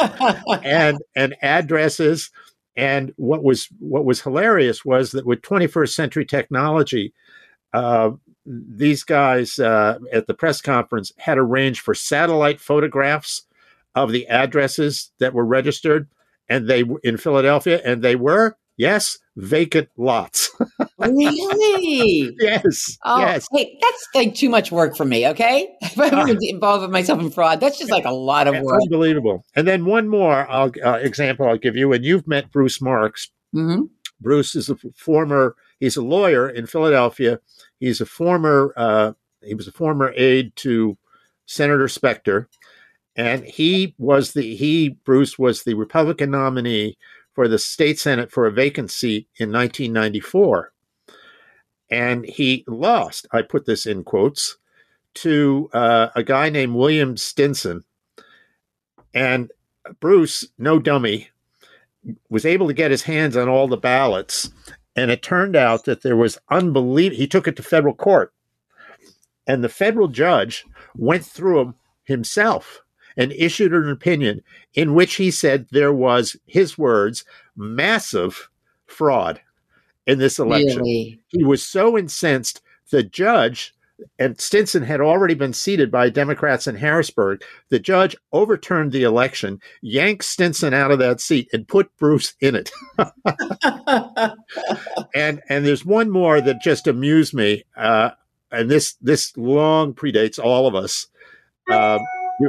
and 0.62 0.98
and 1.14 1.36
addresses. 1.42 2.30
And 2.76 3.12
what 3.16 3.42
was 3.42 3.68
what 3.78 4.04
was 4.04 4.22
hilarious 4.22 4.84
was 4.84 5.10
that 5.10 5.26
with 5.26 5.42
21st 5.42 5.90
century 5.90 6.24
technology 6.24 7.12
uh, 7.72 8.10
these 8.46 9.04
guys 9.04 9.58
uh, 9.58 9.98
at 10.12 10.26
the 10.26 10.34
press 10.34 10.60
conference 10.60 11.12
had 11.18 11.38
arranged 11.38 11.80
for 11.80 11.94
satellite 11.94 12.60
photographs 12.60 13.42
of 13.94 14.12
the 14.12 14.26
addresses 14.28 15.10
that 15.18 15.34
were 15.34 15.44
registered 15.44 16.08
and 16.48 16.68
they 16.68 16.82
were 16.82 17.00
in 17.02 17.16
Philadelphia 17.16 17.80
and 17.84 18.02
they 18.02 18.16
were 18.16 18.56
yes 18.76 19.18
vacant 19.36 19.88
lots 19.98 20.50
really? 20.98 22.34
yes 22.40 22.96
Oh, 23.04 23.20
yes 23.20 23.46
hey, 23.52 23.78
that's 23.80 24.08
like 24.14 24.34
too 24.34 24.48
much 24.48 24.70
work 24.72 24.96
for 24.96 25.04
me. 25.04 25.26
Okay, 25.28 25.68
if 25.82 25.98
I'm 25.98 26.10
going 26.26 26.38
to 26.38 26.48
involve 26.48 26.88
myself 26.90 27.20
in 27.20 27.30
fraud, 27.30 27.60
that's 27.60 27.78
just 27.78 27.90
like 27.90 28.04
a 28.04 28.12
lot 28.12 28.46
of 28.46 28.54
work. 28.62 28.80
Unbelievable. 28.82 29.44
And 29.54 29.66
then 29.66 29.84
one 29.84 30.08
more 30.08 30.48
I'll, 30.50 30.72
uh, 30.84 30.98
example 31.00 31.46
I'll 31.48 31.58
give 31.58 31.76
you. 31.76 31.92
And 31.92 32.04
you've 32.04 32.26
met 32.26 32.50
Bruce 32.52 32.80
Marks. 32.80 33.30
hmm 33.52 33.82
Bruce 34.22 34.54
is 34.54 34.68
a 34.68 34.76
former, 34.94 35.56
he's 35.78 35.96
a 35.96 36.02
lawyer 36.02 36.46
in 36.48 36.66
Philadelphia. 36.66 37.40
He's 37.78 38.02
a 38.02 38.06
former, 38.06 38.74
uh, 38.76 39.12
he 39.42 39.54
was 39.54 39.66
a 39.66 39.72
former 39.72 40.12
aide 40.14 40.54
to 40.56 40.98
Senator 41.46 41.88
Specter. 41.88 42.48
And 43.16 43.44
he 43.44 43.94
was 43.98 44.32
the, 44.32 44.54
he, 44.54 44.90
Bruce, 44.90 45.38
was 45.38 45.62
the 45.62 45.74
Republican 45.74 46.30
nominee 46.30 46.96
for 47.34 47.48
the 47.48 47.58
state 47.58 47.98
Senate 47.98 48.30
for 48.30 48.46
a 48.46 48.52
vacant 48.52 48.90
seat 48.90 49.28
in 49.36 49.52
1994. 49.52 50.72
And 51.90 52.24
he 52.24 52.64
lost, 52.68 53.26
I 53.32 53.42
put 53.42 53.66
this 53.66 53.86
in 53.86 54.04
quotes, 54.04 54.56
to 55.14 55.68
uh, 55.72 56.08
a 56.14 56.22
guy 56.22 56.50
named 56.50 56.74
William 56.74 57.16
Stinson. 57.16 57.82
And 59.12 59.50
Bruce, 59.98 60.46
no 60.56 60.78
dummy, 60.78 61.28
was 62.28 62.46
able 62.46 62.68
to 62.68 62.74
get 62.74 62.92
his 62.92 63.02
hands 63.02 63.36
on 63.36 63.48
all 63.48 63.66
the 63.66 63.76
ballots. 63.76 64.50
And 64.94 65.10
it 65.10 65.22
turned 65.22 65.56
out 65.56 65.84
that 65.84 66.02
there 66.02 66.16
was 66.16 66.38
unbelievable. 66.48 67.18
He 67.18 67.26
took 67.26 67.48
it 67.48 67.56
to 67.56 67.62
federal 67.62 67.94
court. 67.94 68.32
And 69.46 69.64
the 69.64 69.68
federal 69.68 70.06
judge 70.06 70.64
went 70.94 71.24
through 71.24 71.58
them 71.58 71.74
himself 72.04 72.82
and 73.20 73.32
issued 73.32 73.74
an 73.74 73.90
opinion 73.90 74.42
in 74.72 74.94
which 74.94 75.16
he 75.16 75.30
said 75.30 75.66
there 75.70 75.92
was, 75.92 76.36
his 76.46 76.78
words, 76.78 77.22
massive 77.54 78.48
fraud 78.86 79.42
in 80.06 80.18
this 80.18 80.38
election 80.38 80.78
Really? 80.78 81.20
he 81.28 81.44
was 81.44 81.62
so 81.62 81.98
incensed 81.98 82.62
the 82.90 83.02
judge 83.02 83.74
and 84.18 84.40
Stinson 84.40 84.82
had 84.82 85.02
already 85.02 85.34
been 85.34 85.52
seated 85.52 85.90
by 85.90 86.08
Democrats 86.08 86.66
in 86.66 86.76
Harrisburg. 86.76 87.42
The 87.68 87.78
judge 87.78 88.16
overturned 88.32 88.92
the 88.92 89.02
election, 89.02 89.60
yanked 89.82 90.24
Stinson 90.24 90.72
out 90.72 90.90
of 90.90 90.98
that 91.00 91.20
seat, 91.20 91.50
and 91.52 91.68
put 91.68 91.94
Bruce 91.98 92.32
in 92.40 92.54
it. 92.54 92.70
and 95.14 95.42
and 95.50 95.66
there's 95.66 95.84
one 95.84 96.08
more 96.08 96.40
that 96.40 96.62
just 96.62 96.86
amused 96.86 97.34
me, 97.34 97.64
uh, 97.76 98.12
and 98.50 98.70
this 98.70 98.94
this 99.02 99.36
long 99.36 99.92
predates 99.92 100.42
all 100.42 100.66
of 100.66 100.74
us. 100.74 101.06
Um, 101.70 102.00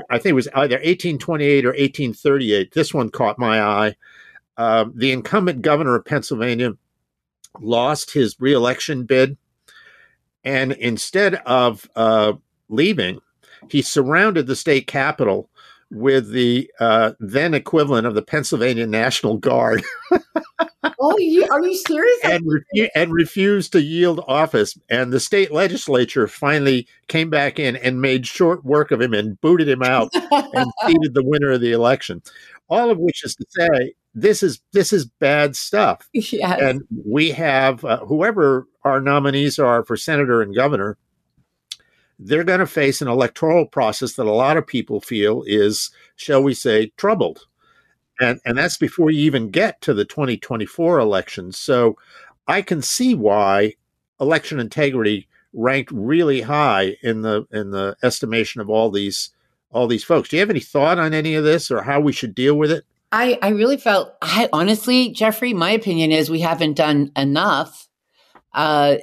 I 0.10 0.18
think 0.18 0.32
it 0.32 0.34
was 0.34 0.48
either 0.50 0.76
1828 0.76 1.66
or 1.66 1.70
1838. 1.70 2.74
This 2.74 2.94
one 2.94 3.10
caught 3.10 3.40
my 3.40 3.62
eye. 3.62 3.96
Um, 4.58 4.94
the 4.96 5.12
incumbent 5.12 5.62
governor 5.62 5.96
of 5.96 6.06
Pennsylvania 6.06 6.72
lost 7.60 8.12
his 8.12 8.36
reelection 8.40 9.06
bid, 9.06 9.38
and 10.44 10.72
instead 10.74 11.36
of 11.46 11.90
uh, 11.96 12.34
leaving, 12.70 13.20
he 13.70 13.82
surrounded 13.82 14.48
the 14.48 14.56
state 14.56 14.88
capitol 14.88 15.50
with 15.92 16.32
the 16.32 16.72
uh, 16.80 17.12
then 17.20 17.54
equivalent 17.54 18.08
of 18.08 18.16
the 18.16 18.22
Pennsylvania 18.22 18.88
National 18.88 19.38
Guard 19.38 19.84
oh, 21.00 21.18
you, 21.18 21.48
are 21.50 21.64
you 21.66 21.76
serious? 21.76 22.20
and, 22.24 22.44
refu- 22.46 22.90
and 22.96 23.14
refused 23.14 23.72
to 23.74 23.82
yield 23.82 24.24
office. 24.28 24.78
And 24.90 25.12
the 25.12 25.20
state 25.20 25.52
legislature 25.52 26.28
finally 26.28 26.88
came 27.08 27.30
back 27.30 27.60
in 27.60 27.76
and 27.76 28.02
made 28.02 28.28
short 28.28 28.64
work 28.64 28.92
of 28.92 29.02
him 29.02 29.14
and 29.14 29.40
booted 29.42 29.68
him 29.68 29.84
out 29.84 30.12
and 30.14 30.72
seated 30.86 31.14
the 31.14 31.24
winner 31.24 31.52
of 31.52 31.62
the 31.62 31.72
election. 31.72 32.22
All 32.70 32.90
of 32.90 32.98
which 33.00 33.24
is 33.26 33.36
to 33.36 33.46
say, 33.50 33.94
this 34.14 34.44
is 34.44 34.62
this 34.74 34.92
is 34.92 35.06
bad 35.06 35.56
stuff. 35.56 36.08
yes. 36.14 36.62
And 36.62 36.82
we 37.06 37.32
have 37.32 37.84
uh, 37.86 38.06
whoever 38.06 38.68
our 38.84 39.00
nominees 39.00 39.58
are 39.60 39.84
for 39.86 39.96
senator 39.96 40.42
and 40.42 40.56
governor, 40.56 40.98
they're 42.24 42.44
going 42.44 42.60
to 42.60 42.68
face 42.68 43.02
an 43.02 43.08
electoral 43.08 43.66
process 43.66 44.14
that 44.14 44.28
a 44.28 44.32
lot 44.32 44.58
of 44.58 44.68
people 44.68 45.02
feel 45.02 45.44
is, 45.48 45.92
shall 46.16 46.44
we 46.44 46.54
say, 46.54 46.92
troubled. 46.98 47.46
And, 48.20 48.40
and 48.46 48.58
that's 48.58 48.78
before 48.78 49.10
you 49.10 49.22
even 49.22 49.50
get 49.50 49.82
to 49.82 49.94
the 49.94 50.06
2024 50.06 51.00
elections. 51.00 51.58
So 51.58 51.98
I 52.48 52.62
can 52.62 52.82
see 52.82 53.16
why 53.16 53.74
election 54.20 54.60
integrity 54.60 55.28
ranked 55.54 55.92
really 55.92 56.42
high 56.42 56.96
in 57.02 57.24
the 57.24 57.46
in 57.52 57.72
the 57.72 57.98
estimation 58.04 58.62
of 58.62 58.70
all 58.70 58.90
these 58.90 59.32
all 59.72 59.88
these 59.88 60.04
folks. 60.04 60.30
Do 60.30 60.36
you 60.36 60.42
have 60.42 60.50
any 60.50 60.60
thought 60.60 61.00
on 61.00 61.14
any 61.14 61.34
of 61.36 61.44
this 61.44 61.72
or 61.72 61.82
how 61.82 62.00
we 62.00 62.14
should 62.14 62.36
deal 62.36 62.56
with 62.56 62.72
it? 62.72 62.86
I, 63.14 63.38
I 63.42 63.50
really 63.50 63.78
felt, 63.78 64.14
I 64.22 64.48
honestly, 64.54 65.10
Jeffrey, 65.10 65.54
my 65.54 65.72
opinion 65.72 66.12
is 66.12 66.30
we 66.30 66.40
haven't 66.40 66.76
done 66.76 67.12
enough 67.18 67.90
uh, 68.54 68.98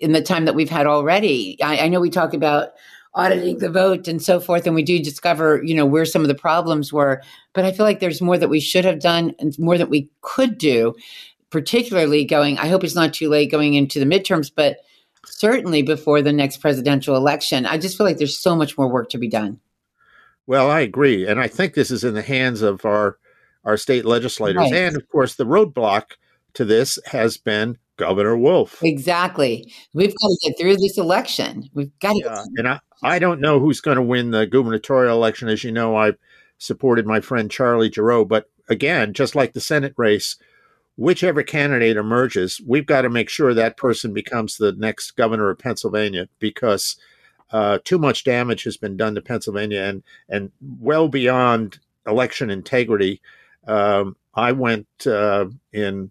in 0.00 0.12
the 0.12 0.22
time 0.22 0.44
that 0.44 0.54
we've 0.54 0.70
had 0.70 0.86
already. 0.86 1.56
I, 1.62 1.80
I 1.80 1.88
know 1.88 2.00
we 2.00 2.10
talk 2.10 2.34
about 2.34 2.72
auditing 3.14 3.58
the 3.58 3.70
vote 3.70 4.06
and 4.06 4.22
so 4.22 4.38
forth, 4.38 4.66
and 4.66 4.74
we 4.74 4.82
do 4.82 5.02
discover, 5.02 5.62
you 5.64 5.74
know, 5.74 5.86
where 5.86 6.04
some 6.04 6.22
of 6.22 6.28
the 6.28 6.34
problems 6.34 6.92
were. 6.92 7.22
But 7.52 7.64
I 7.64 7.72
feel 7.72 7.84
like 7.84 8.00
there's 8.00 8.22
more 8.22 8.38
that 8.38 8.48
we 8.48 8.60
should 8.60 8.84
have 8.84 9.00
done 9.00 9.34
and 9.38 9.58
more 9.58 9.76
that 9.78 9.90
we 9.90 10.08
could 10.20 10.58
do, 10.58 10.94
particularly 11.50 12.24
going, 12.24 12.58
I 12.58 12.68
hope 12.68 12.84
it's 12.84 12.94
not 12.94 13.12
too 13.12 13.28
late 13.28 13.50
going 13.50 13.74
into 13.74 13.98
the 13.98 14.06
midterms, 14.06 14.50
but 14.54 14.78
certainly 15.26 15.82
before 15.82 16.22
the 16.22 16.32
next 16.32 16.58
presidential 16.58 17.16
election. 17.16 17.66
I 17.66 17.78
just 17.78 17.96
feel 17.96 18.06
like 18.06 18.18
there's 18.18 18.38
so 18.38 18.54
much 18.54 18.78
more 18.78 18.88
work 18.88 19.10
to 19.10 19.18
be 19.18 19.28
done. 19.28 19.60
Well, 20.46 20.70
I 20.70 20.80
agree, 20.80 21.26
and 21.26 21.38
I 21.38 21.48
think 21.48 21.74
this 21.74 21.90
is 21.90 22.04
in 22.04 22.14
the 22.14 22.22
hands 22.22 22.62
of 22.62 22.84
our 22.84 23.18
our 23.62 23.76
state 23.76 24.06
legislators, 24.06 24.56
Right. 24.56 24.72
and 24.72 24.96
of 24.96 25.06
course, 25.10 25.34
the 25.34 25.44
roadblock 25.44 26.12
to 26.54 26.64
this 26.64 26.98
has 27.06 27.36
been 27.36 27.76
Governor 28.00 28.36
Wolf. 28.36 28.82
Exactly. 28.82 29.70
We've 29.92 30.08
got 30.10 30.28
to 30.28 30.38
get 30.42 30.58
through 30.58 30.76
this 30.78 30.96
election. 30.96 31.68
We've 31.74 31.96
got 32.00 32.14
to. 32.14 32.32
Uh, 32.32 32.44
and 32.56 32.68
I, 32.68 32.80
I 33.02 33.18
don't 33.18 33.40
know 33.40 33.60
who's 33.60 33.82
going 33.82 33.96
to 33.96 34.02
win 34.02 34.30
the 34.30 34.46
gubernatorial 34.46 35.14
election. 35.16 35.48
As 35.48 35.62
you 35.62 35.70
know, 35.70 35.96
I've 35.96 36.16
supported 36.56 37.06
my 37.06 37.20
friend 37.20 37.50
Charlie 37.50 37.90
Gerow, 37.90 38.26
but 38.26 38.46
again, 38.70 39.12
just 39.12 39.34
like 39.34 39.52
the 39.52 39.60
Senate 39.60 39.92
race, 39.98 40.36
whichever 40.96 41.42
candidate 41.42 41.98
emerges, 41.98 42.60
we've 42.66 42.86
got 42.86 43.02
to 43.02 43.10
make 43.10 43.28
sure 43.28 43.52
that 43.52 43.76
person 43.76 44.14
becomes 44.14 44.56
the 44.56 44.72
next 44.72 45.12
governor 45.12 45.50
of 45.50 45.58
Pennsylvania 45.58 46.28
because 46.38 46.96
uh, 47.52 47.78
too 47.84 47.98
much 47.98 48.24
damage 48.24 48.64
has 48.64 48.78
been 48.78 48.96
done 48.96 49.14
to 49.14 49.20
Pennsylvania 49.20 49.82
and 49.82 50.02
and 50.28 50.52
well 50.60 51.08
beyond 51.08 51.80
election 52.06 52.48
integrity. 52.48 53.20
Um, 53.66 54.16
I 54.34 54.52
went 54.52 54.86
uh, 55.06 55.46
in, 55.72 56.10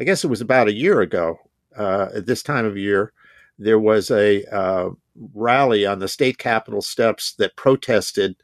I 0.00 0.04
guess 0.04 0.24
it 0.24 0.28
was 0.28 0.40
about 0.40 0.68
a 0.68 0.74
year 0.74 1.02
ago 1.02 1.38
uh, 1.76 2.08
at 2.14 2.24
this 2.24 2.42
time 2.42 2.64
of 2.64 2.78
year. 2.78 3.12
There 3.58 3.78
was 3.78 4.10
a 4.10 4.44
uh, 4.46 4.90
rally 5.34 5.84
on 5.84 5.98
the 5.98 6.08
state 6.08 6.38
capitol 6.38 6.80
steps 6.80 7.34
that 7.34 7.56
protested 7.56 8.34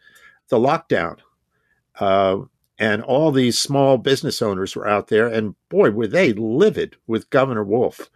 the 0.48 0.58
lockdown. 0.58 1.16
Uh, 1.98 2.40
and 2.78 3.02
all 3.02 3.32
these 3.32 3.58
small 3.58 3.96
business 3.96 4.42
owners 4.42 4.76
were 4.76 4.86
out 4.86 5.08
there, 5.08 5.28
and 5.28 5.54
boy, 5.70 5.90
were 5.90 6.06
they 6.06 6.34
livid 6.34 6.94
with 7.06 7.30
Governor 7.30 7.64
Wolf. 7.64 8.10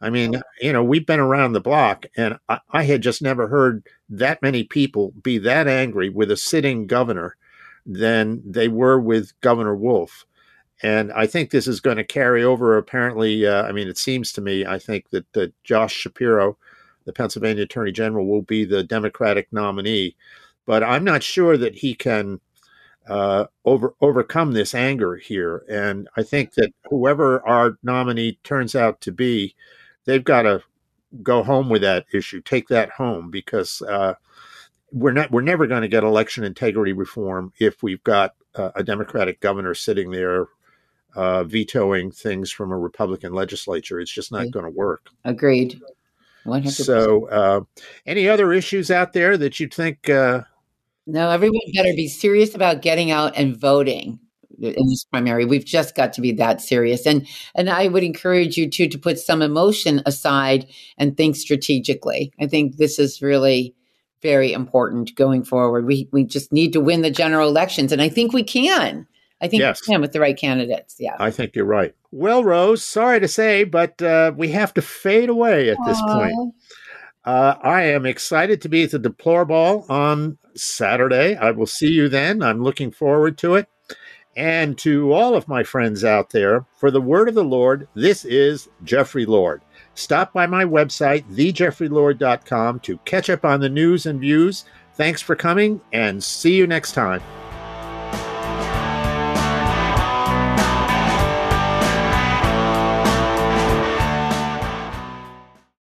I 0.00 0.08
mean, 0.08 0.40
you 0.62 0.72
know, 0.72 0.82
we've 0.82 1.04
been 1.04 1.20
around 1.20 1.52
the 1.52 1.60
block, 1.60 2.06
and 2.16 2.38
I, 2.48 2.60
I, 2.70 2.82
had 2.84 3.02
just 3.02 3.20
never 3.20 3.46
heard 3.48 3.86
that 4.08 4.40
many 4.40 4.64
people 4.64 5.12
be 5.22 5.36
that 5.38 5.68
angry 5.68 6.08
with 6.08 6.30
a 6.30 6.36
sitting 6.36 6.86
governor 6.86 7.36
than 7.84 8.42
they 8.44 8.68
were 8.68 8.98
with 8.98 9.38
Governor 9.42 9.76
Wolf. 9.76 10.24
And 10.82 11.12
I 11.12 11.26
think 11.26 11.50
this 11.50 11.66
is 11.66 11.80
going 11.80 11.96
to 11.96 12.04
carry 12.04 12.44
over. 12.44 12.76
Apparently, 12.76 13.46
uh, 13.46 13.62
I 13.62 13.72
mean, 13.72 13.88
it 13.88 13.98
seems 13.98 14.32
to 14.32 14.40
me, 14.40 14.66
I 14.66 14.78
think 14.78 15.10
that, 15.10 15.32
that 15.32 15.52
Josh 15.64 15.94
Shapiro, 15.94 16.58
the 17.04 17.12
Pennsylvania 17.12 17.62
Attorney 17.62 17.92
General, 17.92 18.26
will 18.26 18.42
be 18.42 18.64
the 18.64 18.84
Democratic 18.84 19.48
nominee. 19.52 20.16
But 20.66 20.82
I'm 20.82 21.04
not 21.04 21.22
sure 21.22 21.56
that 21.56 21.76
he 21.76 21.94
can 21.94 22.40
uh, 23.08 23.46
over 23.64 23.94
overcome 24.00 24.52
this 24.52 24.74
anger 24.74 25.16
here. 25.16 25.64
And 25.68 26.08
I 26.16 26.22
think 26.22 26.54
that 26.54 26.72
whoever 26.90 27.46
our 27.46 27.78
nominee 27.82 28.38
turns 28.42 28.74
out 28.74 29.00
to 29.02 29.12
be, 29.12 29.54
they've 30.04 30.24
got 30.24 30.42
to 30.42 30.62
go 31.22 31.42
home 31.42 31.70
with 31.70 31.82
that 31.82 32.06
issue, 32.12 32.40
take 32.40 32.68
that 32.68 32.90
home, 32.90 33.30
because 33.30 33.80
uh, 33.82 34.14
we're 34.92 35.12
not 35.12 35.30
we're 35.30 35.40
never 35.42 35.66
going 35.66 35.82
to 35.82 35.88
get 35.88 36.04
election 36.04 36.44
integrity 36.44 36.92
reform 36.92 37.52
if 37.58 37.82
we've 37.82 38.02
got 38.04 38.34
uh, 38.54 38.70
a 38.74 38.82
Democratic 38.82 39.40
governor 39.40 39.74
sitting 39.74 40.10
there 40.10 40.48
uh, 41.16 41.44
vetoing 41.44 42.10
things 42.10 42.50
from 42.50 42.70
a 42.70 42.78
Republican 42.78 43.32
legislature. 43.32 43.98
It's 43.98 44.12
just 44.12 44.30
not 44.30 44.50
going 44.50 44.64
to 44.64 44.70
work. 44.70 45.08
Agreed. 45.24 45.80
100%. 46.46 46.70
So, 46.70 47.28
uh, 47.28 47.60
any 48.06 48.28
other 48.28 48.52
issues 48.52 48.90
out 48.90 49.12
there 49.12 49.36
that 49.36 49.58
you 49.58 49.66
think? 49.66 50.08
Uh, 50.08 50.42
no, 51.06 51.30
everyone 51.30 51.60
better 51.74 51.92
be 51.94 52.08
serious 52.08 52.54
about 52.54 52.82
getting 52.82 53.10
out 53.10 53.36
and 53.36 53.56
voting 53.56 54.20
in 54.60 54.86
this 54.88 55.04
primary. 55.04 55.44
We've 55.44 55.64
just 55.64 55.94
got 55.94 56.12
to 56.14 56.20
be 56.20 56.32
that 56.32 56.60
serious. 56.60 57.06
And 57.06 57.26
and 57.54 57.68
I 57.68 57.88
would 57.88 58.04
encourage 58.04 58.56
you 58.56 58.68
too 58.68 58.88
to 58.88 58.98
put 58.98 59.18
some 59.18 59.42
emotion 59.42 60.02
aside 60.06 60.66
and 60.98 61.16
think 61.16 61.36
strategically. 61.36 62.32
I 62.40 62.46
think 62.46 62.76
this 62.76 62.98
is 62.98 63.22
really 63.22 63.74
very 64.22 64.52
important 64.52 65.14
going 65.14 65.44
forward. 65.44 65.86
We 65.86 66.08
we 66.12 66.24
just 66.24 66.52
need 66.52 66.72
to 66.72 66.80
win 66.80 67.02
the 67.02 67.10
general 67.10 67.48
elections, 67.48 67.92
and 67.92 68.02
I 68.02 68.08
think 68.08 68.32
we 68.32 68.44
can. 68.44 69.06
I 69.40 69.48
think 69.48 69.60
yes. 69.60 69.82
we 69.82 69.92
can 69.92 70.00
with 70.00 70.12
the 70.12 70.20
right 70.20 70.36
candidates. 70.36 70.96
Yeah, 70.98 71.16
I 71.18 71.30
think 71.30 71.54
you're 71.54 71.66
right. 71.66 71.94
Well, 72.10 72.42
Rose, 72.42 72.82
sorry 72.82 73.20
to 73.20 73.28
say, 73.28 73.64
but 73.64 74.00
uh, 74.00 74.32
we 74.36 74.48
have 74.48 74.72
to 74.74 74.82
fade 74.82 75.28
away 75.28 75.68
at 75.68 75.78
Aww. 75.78 75.86
this 75.86 76.00
point. 76.00 76.54
Uh, 77.24 77.56
I 77.62 77.82
am 77.82 78.06
excited 78.06 78.62
to 78.62 78.68
be 78.68 78.84
at 78.84 78.92
the 78.92 79.00
DeploraBall 79.00 79.90
on 79.90 80.38
Saturday. 80.54 81.36
I 81.36 81.50
will 81.50 81.66
see 81.66 81.90
you 81.90 82.08
then. 82.08 82.42
I'm 82.42 82.62
looking 82.62 82.90
forward 82.90 83.36
to 83.38 83.56
it. 83.56 83.68
And 84.36 84.76
to 84.78 85.12
all 85.12 85.34
of 85.34 85.48
my 85.48 85.64
friends 85.64 86.04
out 86.04 86.30
there, 86.30 86.66
for 86.76 86.90
the 86.90 87.00
word 87.00 87.28
of 87.28 87.34
the 87.34 87.44
Lord, 87.44 87.88
this 87.94 88.24
is 88.24 88.68
Jeffrey 88.84 89.24
Lord. 89.24 89.62
Stop 89.94 90.34
by 90.34 90.46
my 90.46 90.64
website, 90.64 91.24
thejeffreylord.com, 91.34 92.80
to 92.80 92.98
catch 92.98 93.30
up 93.30 93.46
on 93.46 93.60
the 93.60 93.70
news 93.70 94.04
and 94.04 94.20
views. 94.20 94.66
Thanks 94.94 95.22
for 95.22 95.36
coming, 95.36 95.80
and 95.92 96.22
see 96.22 96.54
you 96.54 96.66
next 96.66 96.92
time. 96.92 97.22